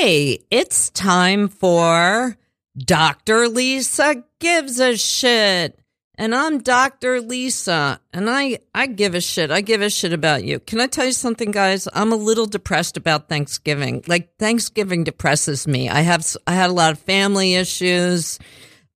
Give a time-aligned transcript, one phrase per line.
[0.00, 2.36] Hey, it's time for
[2.76, 3.48] Dr.
[3.48, 5.76] Lisa Gives a Shit.
[6.14, 7.20] And I'm Dr.
[7.20, 9.50] Lisa, and I, I give a shit.
[9.50, 10.60] I give a shit about you.
[10.60, 11.88] Can I tell you something, guys?
[11.92, 14.04] I'm a little depressed about Thanksgiving.
[14.06, 15.88] Like Thanksgiving depresses me.
[15.88, 18.38] I have, I had a lot of family issues.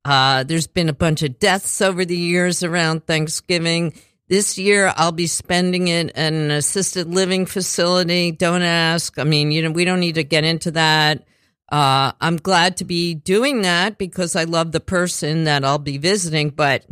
[0.05, 3.94] Uh, there's been a bunch of deaths over the years around Thanksgiving.
[4.32, 8.32] This year, I'll be spending it in an assisted living facility.
[8.32, 9.18] Don't ask.
[9.18, 11.27] I mean, you know, we don't need to get into that.
[11.70, 15.98] Uh, I'm glad to be doing that because I love the person that I'll be
[15.98, 16.86] visiting, but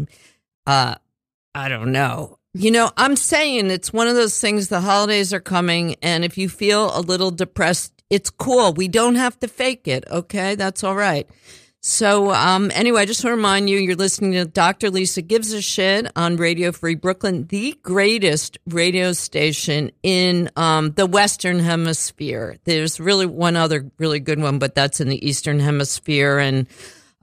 [0.66, 0.96] uh,
[1.54, 2.36] I don't know.
[2.52, 4.68] You know, I'm saying it's one of those things.
[4.68, 8.74] The holidays are coming, and if you feel a little depressed, it's cool.
[8.74, 10.04] We don't have to fake it.
[10.10, 11.26] Okay, that's all right.
[11.82, 14.90] So, um, anyway, I just want to remind you, you're listening to Dr.
[14.90, 21.06] Lisa Gives a Shit on Radio Free Brooklyn, the greatest radio station in, um, the
[21.06, 22.58] Western Hemisphere.
[22.64, 26.38] There's really one other really good one, but that's in the Eastern Hemisphere.
[26.38, 26.66] And,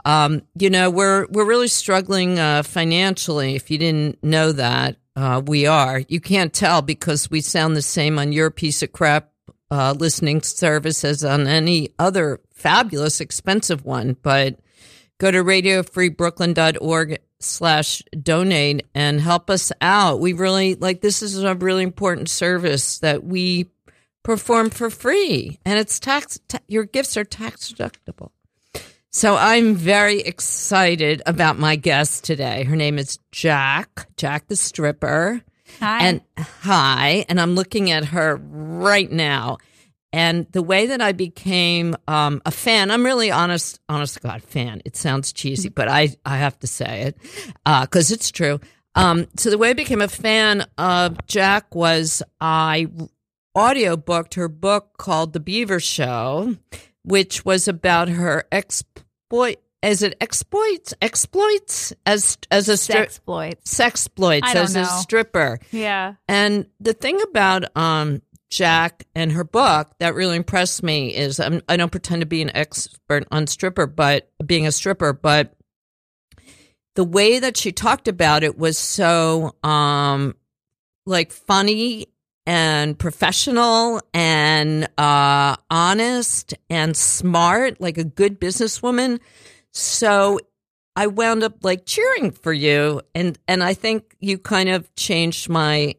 [0.06, 3.56] um, you know, we're, we're really struggling, uh, financially.
[3.56, 6.02] If you didn't know that, uh, we are.
[6.08, 9.30] You can't tell because we sound the same on your piece of crap
[9.70, 14.16] uh, listening service as on any other fabulous, expensive one.
[14.22, 14.60] But
[15.18, 20.20] go to radiofreebrooklyn.org slash donate and help us out.
[20.20, 23.70] We really like this is a really important service that we
[24.24, 28.32] perform for free and it's tax, ta- your gifts are tax deductible.
[29.10, 32.64] So I'm very excited about my guest today.
[32.64, 35.42] Her name is Jack, Jack the stripper.
[35.80, 36.06] Hi.
[36.06, 39.58] And hi, and I'm looking at her right now.
[40.14, 44.42] And the way that I became um, a fan, I'm really honest, honest to God
[44.42, 44.82] fan.
[44.86, 47.18] It sounds cheesy, but I, I have to say it
[47.64, 48.60] because uh, it's true.
[48.96, 52.88] Um, so the way I became a fan of Jack was I
[53.54, 56.56] audio booked her book called The Beaver Show,
[57.04, 64.56] which was about her exploit is it exploits exploits as as a stri- exploits sexploits
[64.56, 64.82] as know.
[64.82, 65.60] a stripper.
[65.72, 66.16] Yeah.
[66.28, 71.62] And the thing about um jack and her book that really impressed me is I'm,
[71.68, 75.54] i don't pretend to be an expert on stripper but being a stripper but
[76.96, 80.34] the way that she talked about it was so um
[81.06, 82.08] like funny
[82.46, 89.20] and professional and uh honest and smart like a good businesswoman
[89.78, 90.40] so
[90.96, 95.48] I wound up like cheering for you and and I think you kind of changed
[95.50, 95.96] my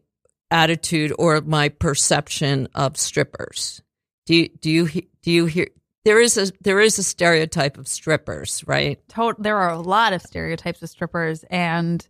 [0.51, 3.81] attitude or my perception of strippers.
[4.25, 4.87] Do you do you
[5.21, 5.67] do you hear
[6.05, 8.99] there is a there is a stereotype of strippers, right?
[9.37, 12.05] there are a lot of stereotypes of strippers and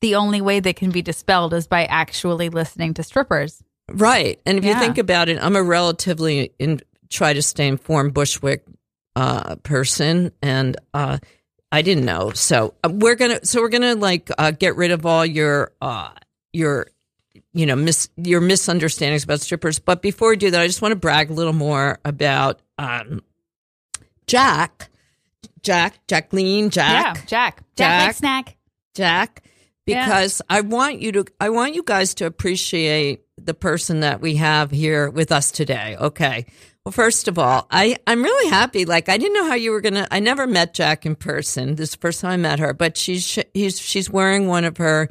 [0.00, 3.62] the only way they can be dispelled is by actually listening to strippers.
[3.90, 4.40] Right.
[4.46, 4.74] And if Yeah.
[4.74, 8.64] you think about it, I'm a relatively in try to stay informed Bushwick
[9.16, 11.18] uh, person, and uh,
[11.72, 12.30] I didn't know.
[12.30, 16.10] So uh, we're gonna so we're gonna like uh, get rid of all your uh,
[16.52, 16.86] your
[17.52, 19.78] you know mis your misunderstandings about strippers.
[19.80, 23.22] But before we do that, I just want to brag a little more about um,
[24.26, 24.90] Jack,
[25.62, 27.16] Jack, Jacqueline, Jack.
[27.16, 27.26] Yeah, Jack.
[27.26, 28.06] Jack, Jack.
[28.06, 28.56] like snack.
[28.94, 29.42] Jack
[29.86, 30.04] Yeah.
[30.04, 34.36] because I want you to I want you guys to appreciate the person that we
[34.36, 35.96] have here with us today.
[36.00, 36.46] Okay.
[36.86, 38.84] Well, first of all, I I'm really happy.
[38.84, 40.06] Like I didn't know how you were gonna.
[40.12, 41.74] I never met Jack in person.
[41.74, 44.76] This is the first time I met her, but she's he's she's wearing one of
[44.76, 45.08] her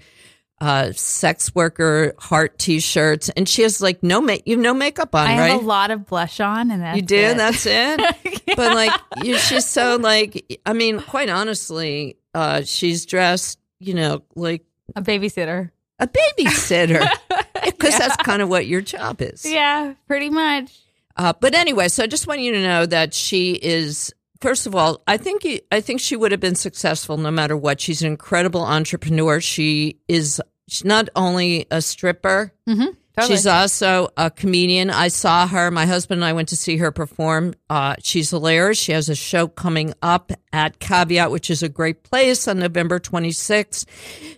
[0.61, 5.13] uh sex worker heart t-shirts and she has like no make you have no makeup
[5.13, 7.35] on I right have a lot of blush on and that's you do it.
[7.35, 7.99] that's it
[8.55, 14.23] but like you, she's so like i mean quite honestly uh she's dressed you know
[14.37, 14.63] like
[14.95, 15.71] a babysitter.
[15.99, 17.05] a babysitter
[17.65, 17.99] because Yeah.
[17.99, 20.71] that's kind of what your job is Yeah, pretty much.
[21.17, 24.75] Uh, but anyway so i just want you to know that she is first of
[24.75, 28.07] all i think i think she would have been successful no matter what she's an
[28.07, 32.91] incredible entrepreneur she is she's not only a stripper Mm-hmm.
[33.15, 33.37] Totally.
[33.37, 34.89] She's also a comedian.
[34.89, 35.71] I saw her.
[35.71, 37.53] My husband and I went to see her perform.
[37.69, 38.77] Uh, she's hilarious.
[38.77, 42.99] She has a show coming up at Caveat, which is a great place on November
[42.99, 43.85] 26th.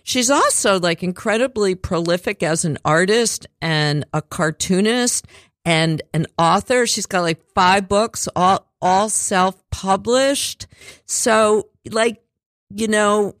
[0.04, 5.26] She's also like incredibly prolific as an artist and a cartoonist
[5.68, 6.86] and an author.
[6.86, 10.66] She's got like five books, all, all self published.
[11.04, 12.22] So like,
[12.70, 13.34] you know,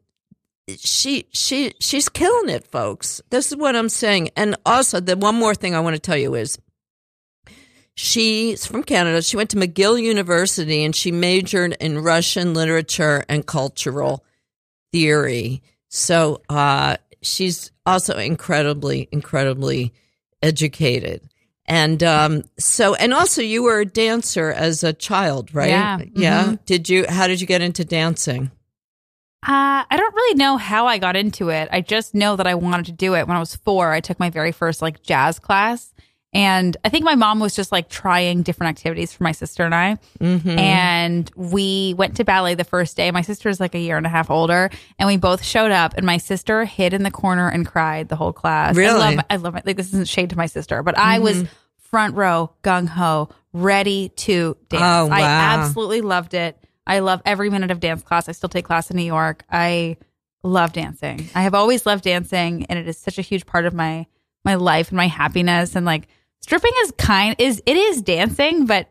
[0.76, 5.34] she she she's killing it folks this is what i'm saying and also the one
[5.34, 6.58] more thing i want to tell you is
[7.94, 13.46] she's from canada she went to mcgill university and she majored in russian literature and
[13.46, 14.22] cultural
[14.92, 19.94] theory so uh she's also incredibly incredibly
[20.42, 21.26] educated
[21.68, 25.68] And um, so, and also, you were a dancer as a child, right?
[25.68, 25.98] Yeah.
[26.14, 26.44] Yeah.
[26.46, 26.64] Mhm.
[26.64, 27.04] Did you?
[27.08, 28.50] How did you get into dancing?
[29.46, 31.68] Uh, I don't really know how I got into it.
[31.70, 33.92] I just know that I wanted to do it when I was four.
[33.92, 35.92] I took my very first like jazz class.
[36.38, 39.74] And I think my mom was just like trying different activities for my sister and
[39.74, 39.96] I.
[40.20, 40.58] Mm-hmm.
[40.58, 43.10] And we went to ballet the first day.
[43.10, 44.70] My sister is like a year and a half older.
[44.98, 48.16] And we both showed up, and my sister hid in the corner and cried the
[48.16, 48.76] whole class.
[48.76, 48.98] I Really?
[49.16, 49.66] love, I love it.
[49.66, 51.52] Like, this isn't shade to my sister, but I was Mm-hmm.
[51.90, 54.82] front row, gung ho, ready to dance.
[54.82, 56.56] Oh, I absolutely loved it.
[56.86, 58.28] I love every minute of dance class.
[58.28, 59.44] I still take class in New York.
[59.50, 59.96] I
[60.42, 61.28] love dancing.
[61.34, 64.06] I have always loved dancing, and it is such a huge part of my
[64.44, 65.74] my life and my happiness.
[65.74, 66.06] And like
[66.42, 68.88] stripping is kind is it is dancing, but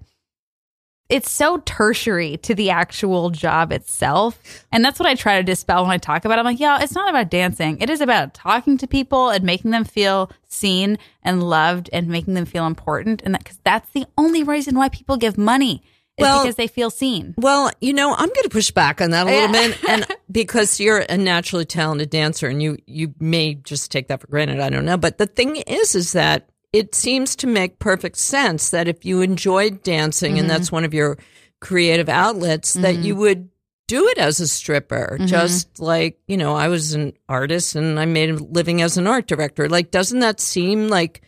[1.09, 4.65] it's so tertiary to the actual job itself.
[4.73, 6.39] And that's what I try to dispel when I talk about it.
[6.39, 7.79] I'm like, yeah, it's not about dancing.
[7.79, 12.33] It is about talking to people and making them feel seen and loved and making
[12.33, 13.21] them feel important.
[13.23, 15.81] And that, cause that's the only reason why people give money
[16.17, 17.35] is Well- because they feel seen.
[17.37, 19.67] Well, you know, I'm going to push back on that a little Yeah.
[19.69, 24.19] bit, and because you're a naturally talented dancer, and you you may just take that
[24.19, 24.59] for granted.
[24.59, 28.69] I don't know, but the thing is, is that it seems to make perfect sense
[28.71, 30.41] that if you enjoyed dancing Mm-hmm.
[30.41, 31.17] and that's one of your
[31.59, 33.49] creative outlets, that you would
[33.87, 35.15] do it as a stripper.
[35.15, 35.27] Mm-hmm.
[35.27, 39.07] Just like you know, I was an artist and I made a living as an
[39.07, 39.69] art director.
[39.69, 41.21] Like, doesn't that seem like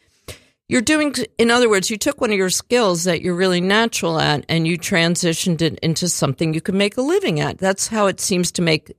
[0.70, 4.20] you're doing in other words you took one of your skills that you're really natural
[4.20, 8.06] at and you transitioned it into something you can make a living at that's how
[8.06, 8.96] it seems to make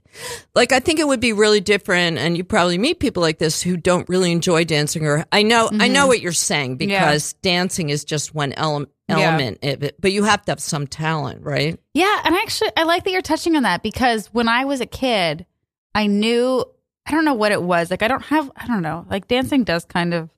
[0.55, 3.63] like i think it would be really different and you probably meet people like this
[3.63, 6.09] who don't really enjoy dancing or i know i know mm-hmm.
[6.09, 9.73] what you're saying because dancing is just one element Yeah.
[9.73, 13.05] of it but you have to have some talent right Yeah, and actually, I like
[13.05, 15.47] that you're touching on that because when I was a kid,
[15.95, 16.65] I knew
[17.07, 17.91] I don't know what it was.
[17.91, 19.07] Like I don't have I don't know.
[19.11, 20.31] Like dancing does kind of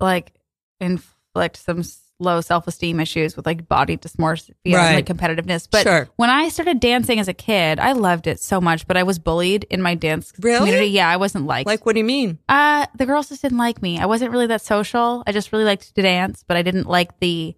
[0.00, 0.32] like
[0.80, 1.82] inflict some
[2.18, 4.86] low self esteem issues with like body dysmorphia Right.
[4.86, 5.68] and like competitiveness.
[5.70, 6.08] But Sure.
[6.16, 8.86] when I started dancing as a kid, I loved it so much.
[8.86, 10.58] But I was bullied in my dance Really?
[10.60, 10.86] community.
[10.86, 11.66] Yeah, I wasn't liked.
[11.66, 13.98] like what do you mean uh, the girls just didn't like me.
[13.98, 15.22] I wasn't really that social.
[15.26, 17.54] I just really liked to dance, but I didn't like the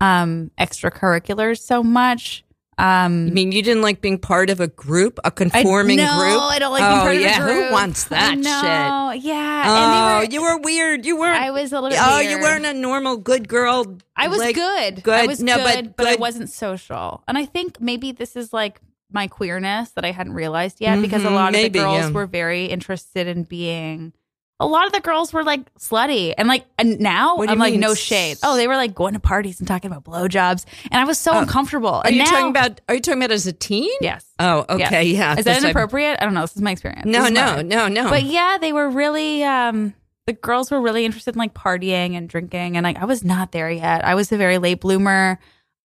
[0.00, 2.44] um extracurriculars so much.
[2.78, 6.42] Um i mean you didn't like being part of a group a conforming no, group
[6.42, 7.66] I don't like being oh part of a yeah group.
[7.68, 9.62] who wants that I know, shit Yeah.
[9.66, 11.06] Oh, were, you were weird.
[11.06, 11.40] You weren't.
[11.40, 12.30] I was a little bit Oh, weird.
[12.30, 13.96] you weren't a normal good girl.
[14.14, 15.02] I was like- good.
[15.02, 15.14] good.
[15.14, 17.22] I was No, but good, but, I good- wasn't social.
[17.26, 18.80] And I think maybe this is like
[19.10, 22.10] my queerness that I hadn't realized yet because a lot of maybe, the girls yeah.
[22.10, 24.12] were very interested in being.
[24.58, 27.80] A lot of the girls were like slutty, and like and now I'm like mean?
[27.80, 28.38] no shade.
[28.42, 31.36] Oh, they were like going to parties and talking about blowjobs, and I was so
[31.38, 31.90] uncomfortable.
[31.90, 32.80] Are and you now, talking about?
[32.88, 33.90] Are you talking about as a teen?
[34.00, 34.24] Yes.
[34.38, 35.04] Oh, okay.
[35.04, 35.16] Yes.
[35.16, 35.38] Yeah.
[35.38, 36.16] Is that inappropriate?
[36.20, 36.40] I don't know.
[36.40, 37.04] This is my experience.
[37.04, 38.08] No, no, no, no.
[38.08, 39.92] But yeah, they were really um
[40.26, 43.52] the girls were really interested in like partying and drinking and like I was not
[43.52, 44.04] there yet.
[44.04, 45.38] I was a very late bloomer.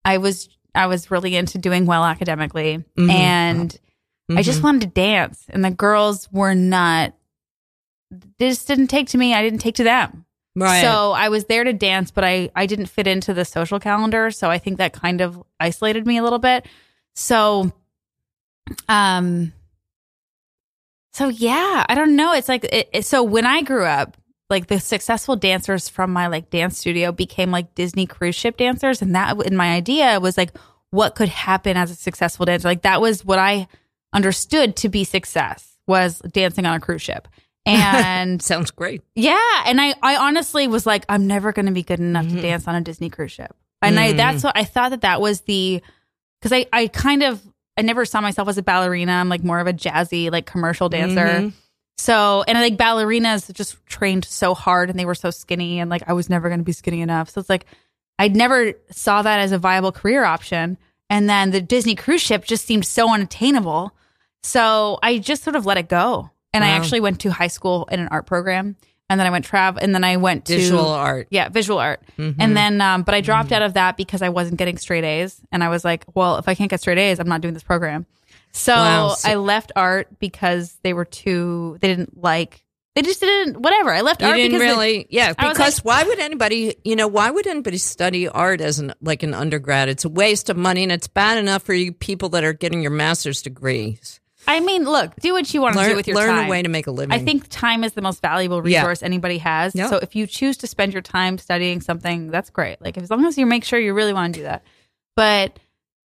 [0.06, 3.10] I was I was really into doing well academically Mm-hmm.
[3.10, 3.80] and
[4.34, 7.14] I just wanted to dance and the girls were not
[8.38, 9.34] they just didn't take to me.
[9.34, 10.26] I didn't take to them.
[10.56, 10.82] right.
[10.82, 14.32] So I was there to dance, but I I didn't fit into the social calendar,
[14.32, 16.66] so I think that kind of isolated me a little bit.
[17.16, 17.72] So
[18.90, 19.54] um
[21.14, 22.34] so yeah, I don't know.
[22.34, 24.18] It's like it, it- so when I grew up,
[24.50, 29.02] like the successful dancers from my like dance studio became like Disney cruise ship dancers
[29.02, 30.52] and that in my idea was like
[30.90, 32.68] what could happen as a successful dancer.
[32.68, 33.68] Like that was what I
[34.14, 37.28] understood to be success was dancing on a cruise ship.
[37.66, 39.02] And Sounds great.
[39.16, 42.36] yeah, and I, I honestly was like, I'm never going to be good enough Mm-hmm.
[42.38, 45.22] to dance on a Disney cruise ship, and I that's what I thought that that
[45.22, 45.82] was the
[46.40, 47.42] because I I kind of
[47.78, 49.12] I never saw myself as a ballerina.
[49.14, 51.26] I'm like more of a jazzy like commercial dancer.
[51.26, 51.50] Mm-hmm.
[51.98, 55.90] So and I like ballerinas just trained so hard and they were so skinny and
[55.90, 57.30] like I was never going to be skinny enough.
[57.30, 57.66] So it's like
[58.18, 60.78] I never saw that as a viable career option.
[61.10, 63.96] And then the Disney cruise ship just seemed so unattainable.
[64.44, 66.30] So I just sort of let it go.
[66.54, 68.76] And I actually went to high school in an art program.
[69.10, 71.28] And then I went travel and then I went to Visual art.
[71.32, 72.02] yeah, visual art.
[72.18, 72.40] Mm-hmm.
[72.40, 75.38] And then, um, but I dropped out of that because I wasn't getting straight A's.
[75.52, 77.62] And I was like, well, if I can't get straight A's, I'm not doing this
[77.64, 78.06] program.
[78.54, 79.10] So Wow.
[79.10, 82.64] So- I left art because they were too, they didn't like,
[82.96, 83.94] they just didn't, whatever.
[83.94, 85.34] I left You art didn't because it- really, yeah.
[85.34, 89.24] Because like- why would anybody, you know, why would anybody study art as an like
[89.24, 89.90] an undergrad?
[89.90, 92.82] It's a waste of money, and it's bad enough for you people that are getting
[92.82, 94.21] your master's degrees.
[94.48, 96.46] I mean, look, do what you want to do Learn, with your learn time.
[96.48, 97.14] a way to make a living.
[97.14, 98.80] I think time is the most valuable Yeah.
[98.80, 99.76] resource anybody has.
[99.76, 99.90] Yeah.
[99.90, 102.82] So if you choose to spend your time studying something, that's great.
[102.82, 104.64] Like as long as you make sure you really want to do that.
[105.16, 105.58] But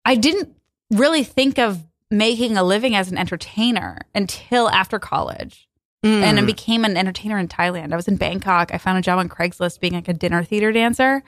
[0.06, 0.56] I didn't
[0.92, 5.66] really think of making a living as an entertainer until after college.
[6.02, 6.24] Mm.
[6.24, 7.92] and I became an entertainer in Thailand.
[7.92, 8.74] I was in Bangkok.
[8.74, 11.24] I found a job on Craigslist being like a dinner theater dancer.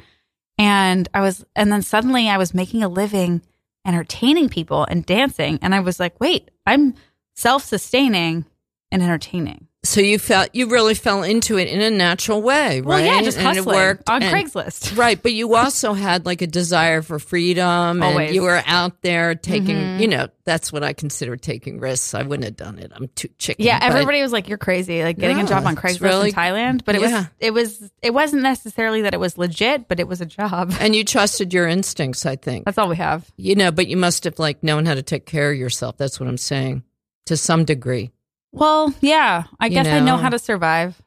[0.58, 3.42] And I was, and then suddenly I was making a living
[3.86, 5.60] entertaining people and dancing.
[5.62, 6.96] And I was like, wait, I'm
[7.36, 8.46] self sustaining
[8.92, 9.68] and entertaining.
[9.84, 12.86] So you felt you really fell into it in a natural way, right?
[12.86, 14.96] Well, yeah, just and it hustling worked on and- Craigslist.
[14.96, 18.36] Right, but you also had like a desire for freedom, and Always.
[18.36, 19.76] you were out there taking.
[19.78, 20.00] Mhm.
[20.02, 22.14] You know, that's what I consider taking risks.
[22.14, 22.92] I wouldn't have done it.
[22.96, 23.66] I'm too chicken.
[23.66, 26.82] Yeah, everybody was like, "You're crazy!" Like getting a job on Craigslist really- in Thailand,
[26.86, 27.18] but it yeah.
[27.18, 30.76] was it was it wasn't necessarily that it was legit, but it was a job.
[30.80, 32.28] and you trusted your instincts.
[32.28, 33.26] I think That's all we have.
[33.36, 35.98] you know, but you must have like known how to take care of yourself.
[35.98, 36.84] That's what I'm saying,
[37.26, 38.12] to some degree.
[38.52, 40.18] Well, yeah, I You guess I know know.
[40.18, 41.02] how to survive.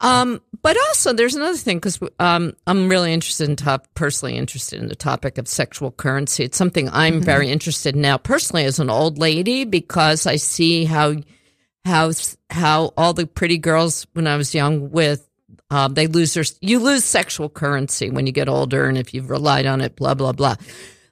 [0.00, 4.80] Um, but also, there's another thing because um, I'm really interested in top, personally interested
[4.80, 6.44] in the topic of sexual currency.
[6.44, 10.84] It's something I'm very interested in now, personally, as an old lady, because I see
[10.84, 11.14] how
[11.84, 12.12] how
[12.50, 15.26] how all the pretty girls when I was young with
[15.70, 19.30] um, they lose their you lose sexual currency when you get older, and if you've
[19.30, 20.56] relied on it, blah blah blah.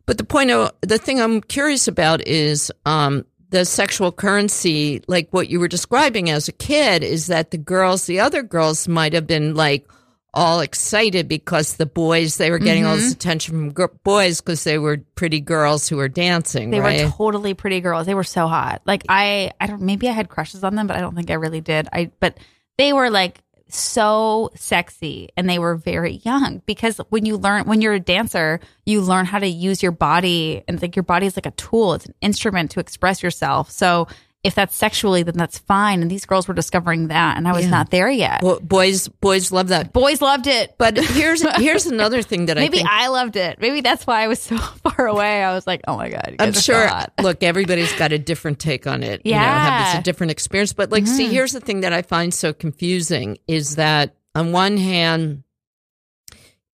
[0.06, 5.28] But the point of the thing I'm curious about is um, the sexual currency, like
[5.30, 9.12] what you were describing as a kid, is that the girls, the other girls, might
[9.12, 9.88] have been like
[10.34, 13.02] all excited because the boys they were getting all Mm-hmm.
[13.04, 16.70] this attention from gr- boys because they were pretty girls who were dancing.
[16.70, 17.04] They right?
[17.06, 18.06] were totally pretty girls.
[18.06, 18.82] They were so hot.
[18.84, 19.80] Like I, I don't.
[19.82, 21.88] Maybe I had crushes on them, but I don't think I really did.
[21.92, 22.36] I, but
[22.76, 26.62] they were like so sexy, and they were very young.
[26.66, 30.62] Because when you learn, when you're a dancer, you learn how to use your body,
[30.66, 31.94] and like your body is like a tool.
[31.94, 33.70] It's an instrument to express yourself.
[33.70, 34.08] So
[34.44, 36.00] if that's sexually, then that's fine.
[36.00, 37.70] And these girls were discovering that, and I was Yeah.
[37.70, 38.40] not there yet.
[38.40, 39.92] Bo- boys, boys love that.
[39.92, 43.58] Boys loved it, But here's here's another thing that maybe I think I loved it.
[43.60, 45.42] Maybe that's why I was so far away.
[45.42, 46.90] I was like, oh my god, I'm guys are so sure.
[47.20, 49.22] Look, everybody's got a different take on it.
[49.24, 49.90] You know, have Yeah.
[49.90, 50.72] it's a different experience.
[50.72, 54.76] But like, see, here's the thing that I find so confusing is that on one
[54.76, 55.42] hand,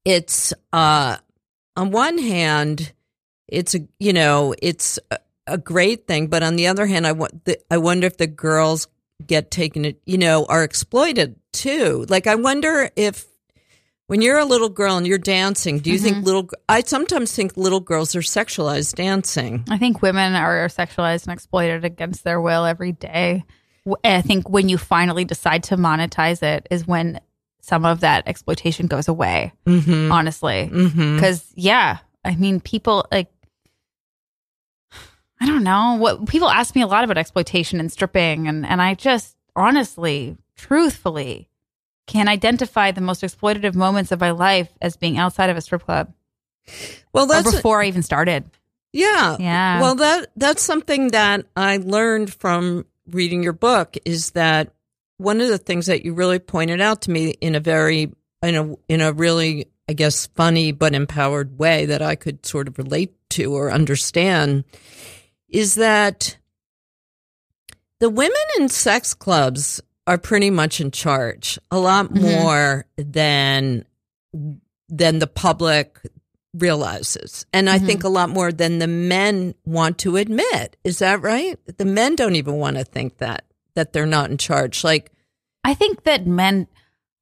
[0.05, 1.17] it's uh,
[1.77, 2.93] on one hand,
[3.49, 7.13] it's a you know, it's a, a great thing, but on the other hand, I
[7.13, 8.87] want the, I wonder if the girls
[9.27, 12.05] get taken it, you know, are exploited too.
[12.09, 13.27] Like, I wonder if
[14.07, 16.05] when you're a little girl and you're dancing, do you Mm-hmm.
[16.05, 16.49] think little?
[16.69, 19.65] I sometimes think little girls are sexualized dancing.
[19.71, 23.45] I think women are sexualized and exploited against their will every day.
[24.03, 27.21] I think when you finally decide to monetize it is when
[27.61, 30.11] some of that exploitation goes away, Mm-hmm.
[30.13, 30.69] honestly.
[30.73, 31.17] Mm-hmm.
[31.17, 33.29] Because, yeah, I mean, people like,
[35.45, 38.49] I don't know what people ask me a lot about exploitation and stripping.
[38.49, 41.51] And, and I just honestly, truthfully,
[42.07, 45.85] can identify the most exploitative moments of my life as being outside of a strip
[45.85, 46.15] club
[47.13, 48.45] Well, or that's before I even started.
[48.91, 49.83] yeah, Yeah.
[49.83, 54.73] Well, that that's something that I learned from reading your book is that
[55.19, 58.55] one of the things that you really pointed out to me in a very in
[58.55, 62.79] a in a really I guess funny but empowered way that I could sort of
[62.79, 64.65] relate to or understand
[65.55, 66.37] is that
[68.01, 72.21] the women in sex clubs are pretty much in charge a lot Mhm.
[72.21, 73.85] more than
[74.89, 75.99] than the public
[76.53, 77.87] realizes and i Mhm.
[77.87, 82.15] think a lot more than the men want to admit is that right the men
[82.17, 83.45] don't even want to think that
[83.75, 85.11] that they're not in charge like
[85.67, 86.67] I think that men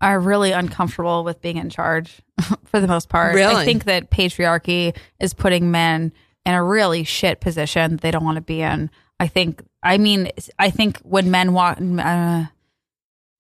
[0.01, 2.21] are really uncomfortable with being in charge
[2.65, 3.37] for the most part.
[3.37, 3.55] Really?
[3.55, 6.13] I think that patriarchy is putting men
[6.45, 8.91] in a really shit position that they don't want to be in.
[9.21, 12.45] I think, I mean, I think when men walk, uh,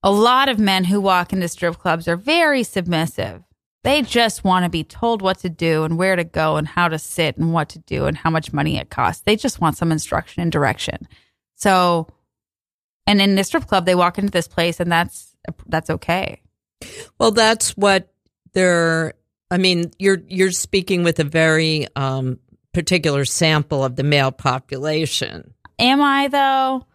[0.02, 3.42] a lot of men who walk into strip clubs are very submissive.
[3.84, 6.86] They just want to be told what to do and where to go and how
[6.86, 9.22] to sit and what to do and how much money it costs.
[9.24, 11.08] They just want some instruction and direction.
[11.56, 12.06] So,
[13.08, 15.34] and in the strip club, they walk into this place and that's
[15.66, 16.40] that's okay.
[17.18, 18.12] well that's what
[18.52, 19.14] they're
[19.50, 22.38] i mean you're you're speaking with a very um
[22.72, 26.86] particular sample of the male population Am I though?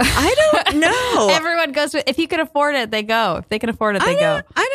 [0.00, 0.34] i
[0.64, 3.36] don't know Everyone goes with if you can afford it, they go.
[3.36, 4.40] If they can afford it, I they go.
[4.56, 4.68] I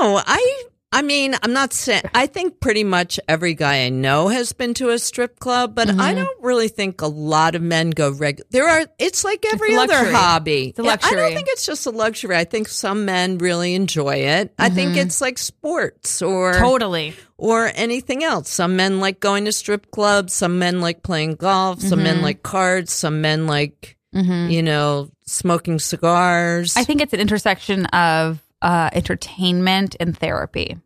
[0.00, 0.22] don't know.
[0.26, 2.02] I I mean, I'm not saying.
[2.14, 5.88] I think pretty much every guy I know has been to a strip club, but
[5.88, 6.16] I Mhm.
[6.16, 8.46] don't really think a lot of men go regular.
[8.50, 8.84] There are.
[8.98, 10.68] It's like every a other hobby.
[10.68, 12.36] It's a Yeah, I don't think it's just a luxury.
[12.36, 14.52] I think some men really enjoy it.
[14.58, 14.98] I think Mhm.
[15.06, 17.14] it's like sports or Totally.
[17.38, 18.50] or anything else.
[18.50, 20.34] Some men like going to strip clubs.
[20.34, 21.80] Some men like playing golf.
[21.80, 22.22] Some men Mhm.
[22.22, 22.92] like cards.
[22.92, 26.76] Some men like hmm you know smoking cigars.
[26.76, 30.78] I think it's an intersection of uh, entertainment and therapy.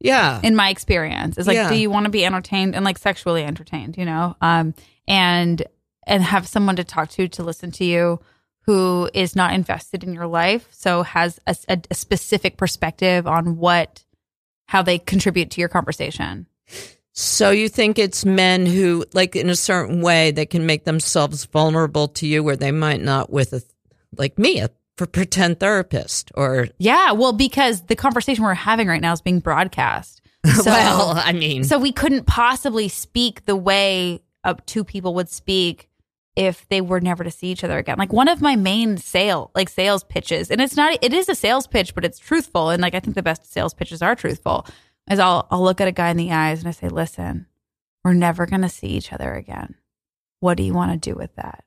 [0.00, 0.40] yeah.
[0.42, 1.68] in my experience is like Yeah.
[1.68, 4.72] do you want to be entertained and like sexually entertained you know um
[5.06, 5.62] and
[6.06, 8.18] and have someone to talk to to listen to you
[8.66, 13.56] who is not invested in your life, so has a, a, a specific perspective on
[13.56, 14.04] what
[14.66, 16.46] how they contribute to your conversation.
[17.12, 21.44] So you think it's men who, like, in a certain way, they can make themselves
[21.46, 23.62] vulnerable to you, where they might not with a
[24.16, 24.70] like me, a
[25.06, 30.18] pretend therapist, or Yeah, well, because the conversation we're having right now is being broadcast.
[30.56, 35.28] So, well, I mean, so we couldn't possibly speak the way up two people would
[35.28, 35.90] speak
[36.34, 37.98] if they were never to see each other again.
[37.98, 41.34] Like one of my main sale, like sales pitches, and it's not, it is a
[41.34, 42.70] sales pitch, but it's truthful.
[42.70, 44.66] And like, I think the best sales pitches are truthful
[45.10, 47.46] is I'll, I'll look at a guy in the eyes and I say, listen,
[48.04, 49.74] we're never going to see each other again.
[50.38, 51.64] What do you want to do with that?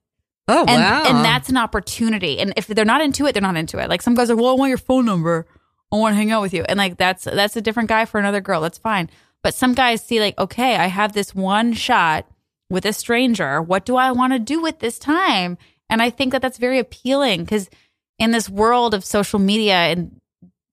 [0.47, 2.39] Oh and, wow, and that's an opportunity.
[2.39, 3.89] And if they're not into it, they're not into it.
[3.89, 5.47] Like some guys are, well, I want your phone number.
[5.91, 6.63] I want to hang out with you.
[6.63, 8.61] And like that's that's a different guy for another girl.
[8.61, 9.09] That's fine.
[9.43, 12.25] But some guys see like, okay, I have this one shot
[12.69, 13.61] with a stranger.
[13.61, 15.57] What do I want to do with this time?
[15.89, 17.69] And I think that that's very appealing because
[18.17, 20.19] in this world of social media and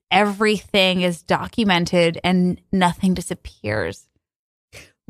[0.09, 4.07] everything is documented and nothing disappears.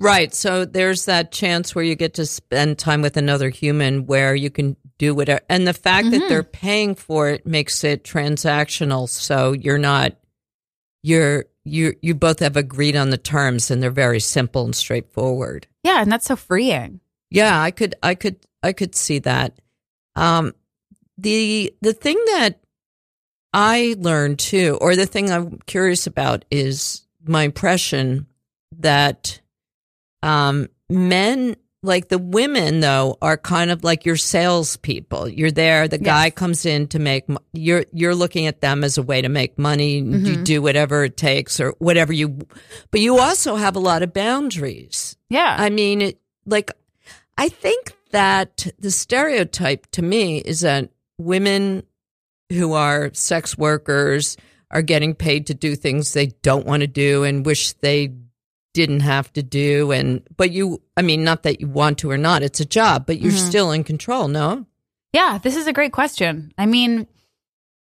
[0.01, 0.33] Right.
[0.33, 4.49] So there's that chance where you get to spend time with another human where you
[4.49, 5.41] can do whatever.
[5.49, 6.19] And the fact Mm-hmm.
[6.19, 9.07] that they're paying for it makes it transactional.
[9.07, 10.13] So you're not,
[11.03, 15.67] you're, you, you both have agreed on the terms and they're very simple and straightforward.
[15.83, 16.99] Yeah, and that's so freeing.
[17.29, 19.59] Yeah, I could, I could, I could see that.
[20.15, 20.53] Um,
[21.17, 22.59] the, the thing that
[23.53, 28.25] I learned too, or the thing I'm curious about is my impression
[28.79, 29.40] that
[30.23, 35.27] um, men, like the women, though, are kind of like your salespeople.
[35.29, 35.87] You're there.
[35.87, 37.25] The guy comes in to make.
[37.53, 39.95] You're you're looking at them as a way to make money.
[39.97, 40.43] You Mhm.
[40.43, 42.37] do whatever it takes, or whatever you.
[42.91, 45.15] But you also have a lot of boundaries.
[45.29, 45.55] Yeah.
[45.57, 46.71] I mean, it, like,
[47.37, 51.83] I think that the stereotype to me is that women
[52.51, 54.37] who are sex workers
[54.69, 58.13] are getting paid to do things they don't want to do and wish they
[58.73, 59.91] didn't have to do.
[59.91, 63.05] And, but you, I mean, not that you want to or not, it's a job,
[63.05, 63.47] but you're Mhm.
[63.49, 64.65] still in control, no?
[65.13, 66.53] Yeah, this is a great question.
[66.57, 67.07] I mean,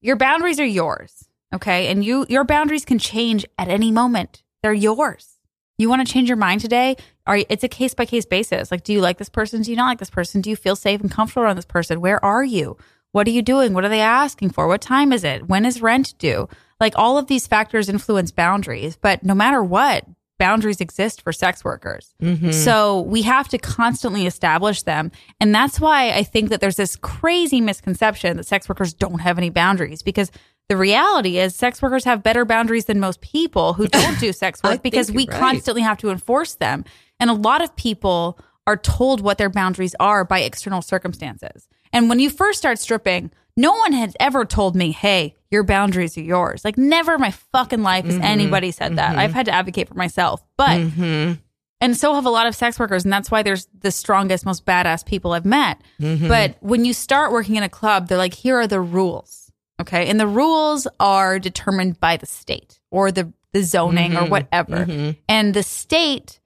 [0.01, 1.87] your boundaries are yours, okay?
[1.87, 4.43] And you your boundaries can change at any moment.
[4.61, 5.39] They're yours.
[5.79, 6.95] You want to change your mind today?
[7.25, 8.71] Are it's a case by case basis.
[8.71, 9.61] Like, do you like this person?
[9.63, 10.41] Do you not like this person?
[10.41, 12.01] Do you feel safe and comfortable around this person?
[12.01, 12.77] Where are you?
[13.11, 13.73] What are you doing?
[13.73, 14.67] What are they asking for?
[14.67, 15.47] What time is it?
[15.47, 16.47] When is rent due?
[16.79, 20.05] Like all of these factors influence boundaries, but no matter what,
[20.37, 22.13] boundaries exist for sex workers.
[22.53, 25.11] So we have to constantly establish them.
[25.39, 29.37] And that's why I think that there's this crazy misconception that sex workers don't have
[29.37, 30.31] any boundaries because
[30.69, 34.61] the reality is sex workers have better boundaries than most people who don't do sex
[34.61, 35.39] work because we right.
[35.39, 36.83] constantly have to enforce them.
[37.19, 41.69] And a lot of people are told what their boundaries are by external circumstances.
[41.93, 46.17] And when you first start stripping, no one had ever told me, hey, your boundaries
[46.17, 46.65] are yours.
[46.65, 48.23] Like, never in my fucking life has mm-hmm.
[48.23, 49.11] anybody said that.
[49.11, 49.19] Mm-hmm.
[49.19, 50.43] I've had to advocate for myself.
[50.57, 51.33] But Mm-hmm.
[51.81, 54.65] and so have a lot of sex workers and that's why there's the strongest most
[54.65, 56.27] badass people i've met mm-hmm.
[56.27, 60.07] but when you start working in a club they're like here are the rules okay
[60.09, 64.87] and the rules are determined by the state or the the zoning or whatever
[65.29, 66.39] and the state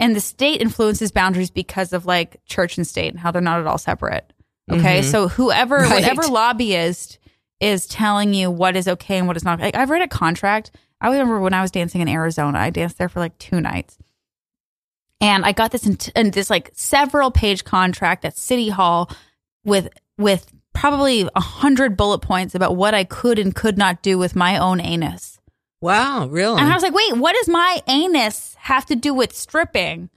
[0.00, 3.60] and the state influences boundaries because of like church and state and how they're not
[3.60, 4.32] at all separate
[4.70, 5.90] okay so whoever Right.
[5.90, 7.18] whatever lobbyist
[7.62, 10.70] is telling you what is okay and what is not like i've read a contract
[11.00, 13.96] i remember when i was dancing in arizona i danced there for like two nights
[15.22, 19.08] and I got this in, in this like several page contract at City Hall
[19.64, 24.18] with with probably a hundred bullet points about what I could and could not do
[24.18, 25.38] with my own anus.
[25.80, 26.60] Wow, really?
[26.60, 30.10] And I was like, wait, what does my anus have to do with stripping?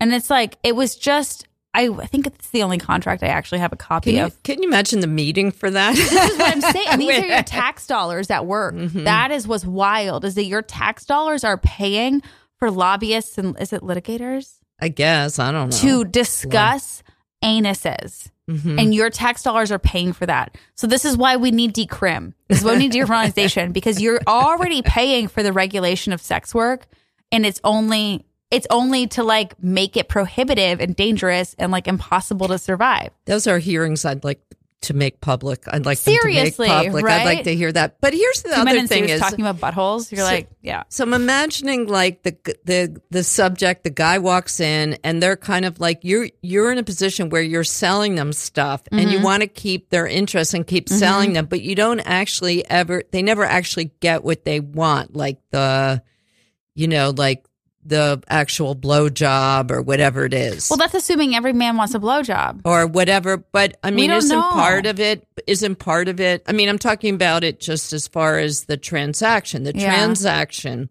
[0.00, 1.46] And it's like it was just
[1.76, 4.42] I, I think it's the only contract I actually have a copy can, you, of.
[4.42, 5.94] can you imagine the meeting for that?
[5.94, 6.98] This is what I'm saying.
[6.98, 8.74] These are your tax dollars at work.
[8.74, 9.04] Mm-hmm.
[9.04, 12.22] That is what's wild is that your tax dollars are paying
[12.58, 14.54] for lobbyists and is it litigators?
[14.80, 15.38] I guess.
[15.38, 15.76] I don't know.
[15.76, 17.02] to discuss
[17.44, 18.30] anuses.
[18.48, 18.80] Mhm.
[18.80, 20.56] And your tax dollars are paying for that.
[20.76, 22.32] So this is why we need decrim.
[22.48, 26.54] This is why we need decriminalization because you're already paying for the regulation of sex
[26.54, 26.86] work
[27.32, 32.48] and it's only it's only to like make it prohibitive and dangerous and like impossible
[32.48, 33.10] to survive.
[33.24, 34.40] Those are hearings I'd like
[34.82, 35.64] to make public.
[35.66, 37.04] I'd like Seriously, them to make public.
[37.12, 37.96] I'd like to hear that.
[38.00, 40.12] But here's the Two other in thing is talking about buttholes.
[40.12, 40.84] You're So- like, yeah.
[40.90, 45.64] So I'm imagining like the the the subject, the guy walks in and they're kind
[45.64, 49.10] of like you're you're in a position where you're selling them stuff and Mm-hmm.
[49.10, 53.02] you want to keep their interest and keep selling them, but you don't actually ever
[53.10, 56.00] they never actually get what they want, like the
[56.74, 57.44] you know, like
[57.88, 60.68] the actual blow job or whatever it is.
[60.70, 62.62] Well, that's assuming every man wants a blowjob.
[62.64, 63.36] or whatever.
[63.36, 64.42] But I mean, isn't know.
[64.52, 66.42] part of it isn't part of it.
[66.46, 69.64] I mean, I'm talking about it just as far as the transaction.
[69.64, 69.94] The Yeah.
[69.94, 70.90] transaction.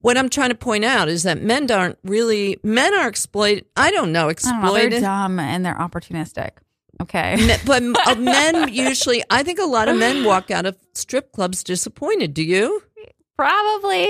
[0.00, 3.66] What I'm trying to point out is that men aren't really men are exploited.
[3.76, 4.72] I don't know I don't know.
[4.72, 5.00] They're exploited.
[5.02, 6.50] dumb and they're opportunistic.
[7.02, 7.56] Okay.
[7.66, 11.62] But uh, men usually, I think a lot of men walk out of strip clubs
[11.64, 12.34] disappointed.
[12.34, 12.82] Do you?
[13.36, 14.06] Probably.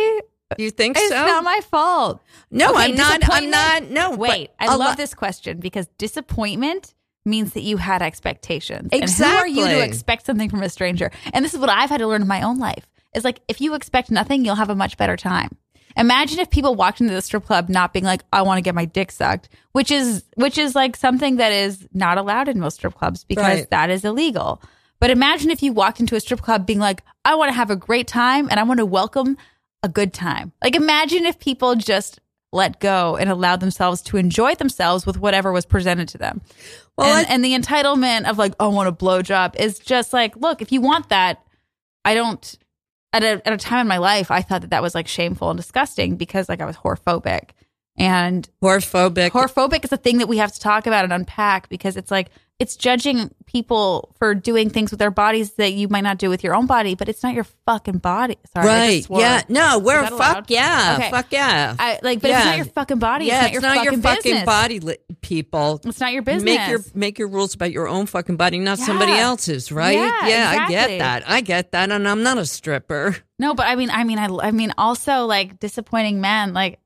[0.58, 1.14] You think It's so?
[1.14, 2.20] It's not my fault.
[2.50, 3.20] no, Okay, I'm not.
[3.30, 3.84] I'm not.
[3.90, 8.88] No, Wait, I love lo- this question because disappointment means that you had expectations.
[8.92, 11.10] And who are you to expect something from a stranger?
[11.32, 12.86] And this is what I've had to learn in my own life.
[13.14, 15.56] It's like if you expect nothing, you'll have a much better time.
[15.96, 18.74] Imagine if people walked into the strip club not being like, I want to get
[18.76, 22.76] my dick sucked, which is which is like something that is not allowed in most
[22.76, 23.70] strip clubs because Right.
[23.70, 24.62] that is illegal.
[25.00, 27.70] But imagine if you walked into a strip club being like, I want to have
[27.70, 29.36] a great time and I want to welcome
[29.82, 30.52] a good time.
[30.62, 32.20] Like imagine if people just
[32.52, 36.40] let go and allowed themselves to enjoy themselves with whatever was presented to them.
[36.98, 40.36] Well, and, and the entitlement of like, oh, I want a blowjob is just like,
[40.36, 41.42] look, if you want that,
[42.04, 42.58] I don't.
[43.12, 45.50] At a, at a time in my life, I thought that that was like shameful
[45.50, 47.50] and disgusting because like I was whorephobic
[47.96, 49.30] And whorephobic.
[49.30, 52.30] Whorephobic is a thing that we have to talk about and unpack because it's like
[52.60, 56.44] it's judging people for doing things with their bodies that you might not do with
[56.44, 58.36] your own body, but it's not your fucking body.
[58.52, 59.06] Sorry, right.
[59.10, 59.42] Yeah.
[59.48, 60.50] No, we're fuck allowed?
[60.50, 60.96] yeah.
[60.98, 61.10] Okay.
[61.10, 61.74] Fuck yeah.
[61.78, 63.24] I like, but it's not your fucking body.
[63.24, 64.44] yeah, it's not your fucking business.
[64.44, 65.80] body, li- people.
[65.84, 66.44] It's not your business.
[66.44, 69.96] Make your make your rules about your own fucking body, not somebody else's, right?
[69.96, 70.74] Yeah, I exactly.
[70.74, 71.28] get that.
[71.28, 73.16] I get that, and I'm not a stripper.
[73.38, 76.52] no, but I mean, I mean, I, I mean, also like disappointing men.
[76.52, 76.78] Like,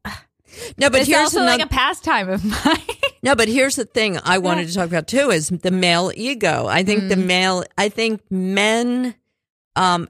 [0.79, 1.59] No, but it's here's also another.
[1.59, 2.79] like a pastime of mine.
[3.23, 6.67] no, but here's the thing I wanted to talk about too is the male ego.
[6.67, 7.09] I think Mm.
[7.09, 7.65] the male.
[7.79, 9.15] I think men.
[9.77, 10.09] Um,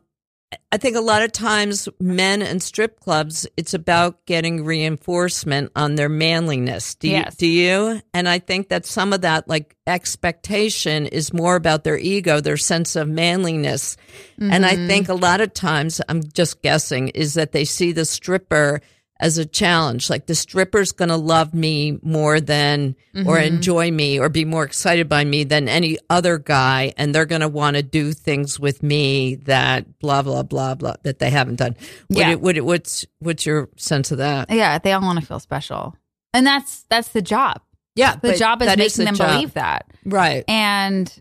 [0.71, 5.97] I think a lot of times men and strip clubs, it's about getting reinforcement on
[5.97, 6.95] their manliness.
[6.95, 7.35] Do you, Yes.
[7.37, 8.01] do you?
[8.13, 12.57] And I think that some of that like expectation is more about their ego, their
[12.57, 13.97] sense of manliness.
[14.39, 18.05] And I think a lot of times, I'm just guessing, is that they see the
[18.05, 18.81] stripper
[19.21, 20.11] as a challenge.
[20.11, 23.57] Like the stripper's going to love me more than, or mm-hmm.
[23.57, 26.93] enjoy me, or be more excited by me than any other guy.
[26.97, 30.95] And they're going to want to do things with me that blah, blah, blah, blah,
[31.03, 31.77] that they haven't done.
[32.09, 32.31] What Yeah.
[32.33, 34.51] it, it, what's, what's your sense of that?
[34.51, 35.97] yeah, they all want to feel special,
[36.33, 37.61] and that's that's the job.
[37.95, 38.17] Yeah.
[38.17, 39.33] The job is making the them job.
[39.33, 39.87] believe that.
[40.05, 40.45] Right.
[40.49, 41.13] And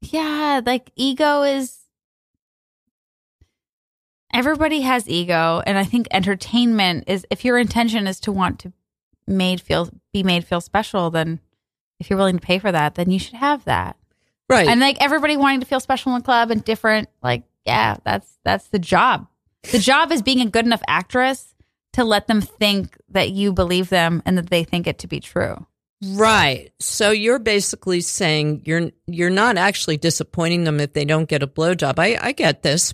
[0.00, 1.78] yeah, like ego is
[4.32, 8.72] everybody has ego and I think entertainment is if your intention is to want to
[9.26, 11.40] made feel be made feel special then
[12.00, 13.96] if you're willing to pay for that then you should have that.
[14.48, 14.68] Right.
[14.68, 18.38] And like everybody wanting to feel special in the club and different like yeah, that's
[18.44, 19.26] that's the job.
[19.70, 21.54] The job is being a good enough actress
[21.92, 25.20] to let them think that you believe them and that they think it to be
[25.20, 25.66] true.
[26.04, 26.72] Right.
[26.80, 31.46] So you're basically saying you're you're not actually disappointing them if they don't get a
[31.46, 31.98] blowjob.
[31.98, 32.92] I, I get this,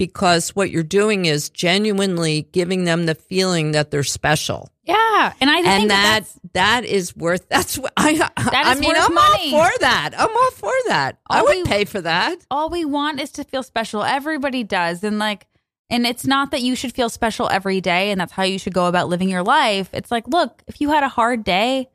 [0.00, 4.70] because what you're doing is genuinely giving them the feeling that they're special.
[4.84, 8.98] Yeah, and I think and that that's- worth that's what I I is mean worth
[8.98, 9.54] I'm money.
[9.54, 10.10] all for that.
[10.16, 11.18] I'm all for that.
[11.28, 12.38] I would we- pay for that.
[12.50, 14.02] all we want is to feel special.
[14.02, 15.04] Everybody does.
[15.04, 15.46] And like,
[15.90, 18.72] and it's not that you should feel special every day and that's how you should
[18.74, 19.90] go about living your life.
[19.92, 21.90] It's like, look, if you had a hard day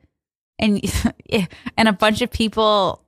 [0.60, 0.80] and
[1.76, 3.02] and a bunch of people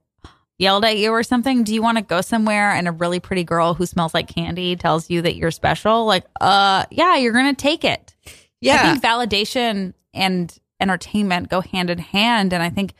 [0.59, 3.43] yelled at you or something, do you want to go somewhere and a really pretty
[3.43, 6.05] girl who smells like candy tells you that you're special?
[6.05, 8.15] Like, uh, yeah, you're going to take it.
[8.61, 8.75] Yeah.
[8.75, 12.93] I think validation and entertainment go hand in hand and I think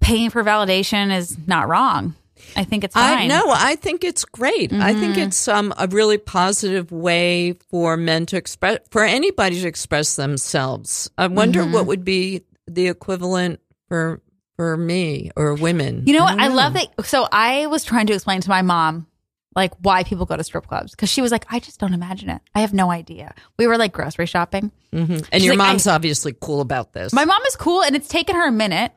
[0.00, 2.14] paying for validation is not wrong.
[2.54, 3.18] I think it's fine.
[3.18, 4.72] I no, I think it's great.
[4.72, 5.22] I think Mm-hmm.
[5.28, 11.10] it's um a really positive way for men to express for anybody to express themselves.
[11.16, 11.72] I wonder Mm-hmm.
[11.72, 14.20] what would be the equivalent for
[14.56, 16.02] for me or women.
[16.06, 16.32] You know what?
[16.32, 17.06] don't I love that.
[17.06, 19.06] So I was trying to explain to my mom
[19.54, 22.28] like why people go to strip clubs because she was like, I just don't imagine
[22.28, 22.42] it.
[22.54, 23.34] I have no idea.
[23.58, 24.70] We were like grocery shopping.
[24.92, 25.10] Mhm.
[25.10, 27.12] And She's your like, mom's obviously cool about this.
[27.12, 28.92] My mom is cool, and it's taken her a minute.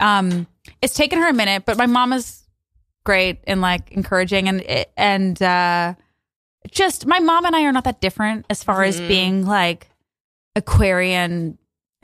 [0.00, 0.46] Um,
[0.82, 2.42] it's taken her a minute, but my mom is
[3.04, 5.94] great and like encouraging, and and uh,
[6.70, 9.88] just my mom and I are not that different as far as being like
[10.56, 11.56] Aquarian,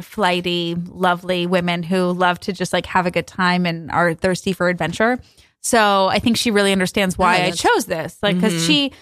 [0.02, 4.52] flighty, lovely women who love to just like have a good time and are thirsty
[4.52, 5.18] for adventure.
[5.60, 8.66] So I think she really understands why Yeah, I chose this, like because mm-hmm.
[8.66, 8.92] she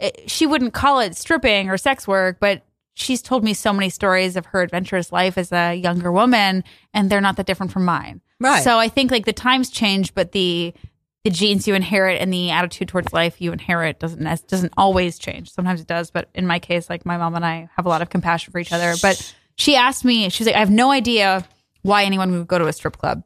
[0.00, 2.62] it- she wouldn't call it stripping or sex work, but
[2.94, 7.08] she's told me so many stories of her adventurous life as a younger woman, and
[7.10, 8.20] they're not that different from mine.
[8.40, 8.62] Right.
[8.64, 10.74] So I think like the times change, but the
[11.22, 15.18] the genes you inherit and the attitude towards life you inherit doesn't as- doesn't always
[15.18, 15.50] change.
[15.52, 18.00] Sometimes it does, but in my case, like my mom and I have a lot
[18.00, 18.94] of compassion for each other.
[19.02, 21.46] But she asked me, she's like, I have no idea
[21.82, 23.22] why anyone would go to a strip club.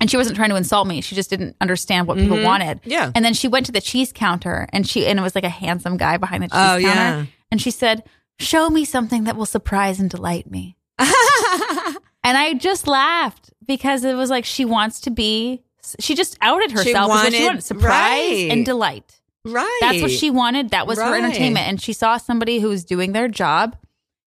[0.00, 1.00] and she wasn't trying to insult me.
[1.00, 2.80] She just didn't understand what people wanted.
[2.80, 2.90] Mm-hmm.
[2.90, 3.12] Yeah.
[3.14, 5.48] And then she went to the cheese counter and she and it was like a
[5.64, 6.82] handsome guy behind the cheese Oh, counter.
[6.84, 7.24] yeah.
[7.50, 8.02] And she said,
[8.38, 14.14] "Show me something that will surprise and delight me." and I just laughed because it
[14.14, 15.62] was like she wants to be
[16.00, 18.48] she just outed herself as what she wanted- wanted surprise right.
[18.50, 19.20] and delight.
[19.44, 19.78] right.
[19.80, 20.70] That's what she wanted.
[20.70, 21.68] That was her entertainment.
[21.68, 23.76] And she saw somebody who was doing their job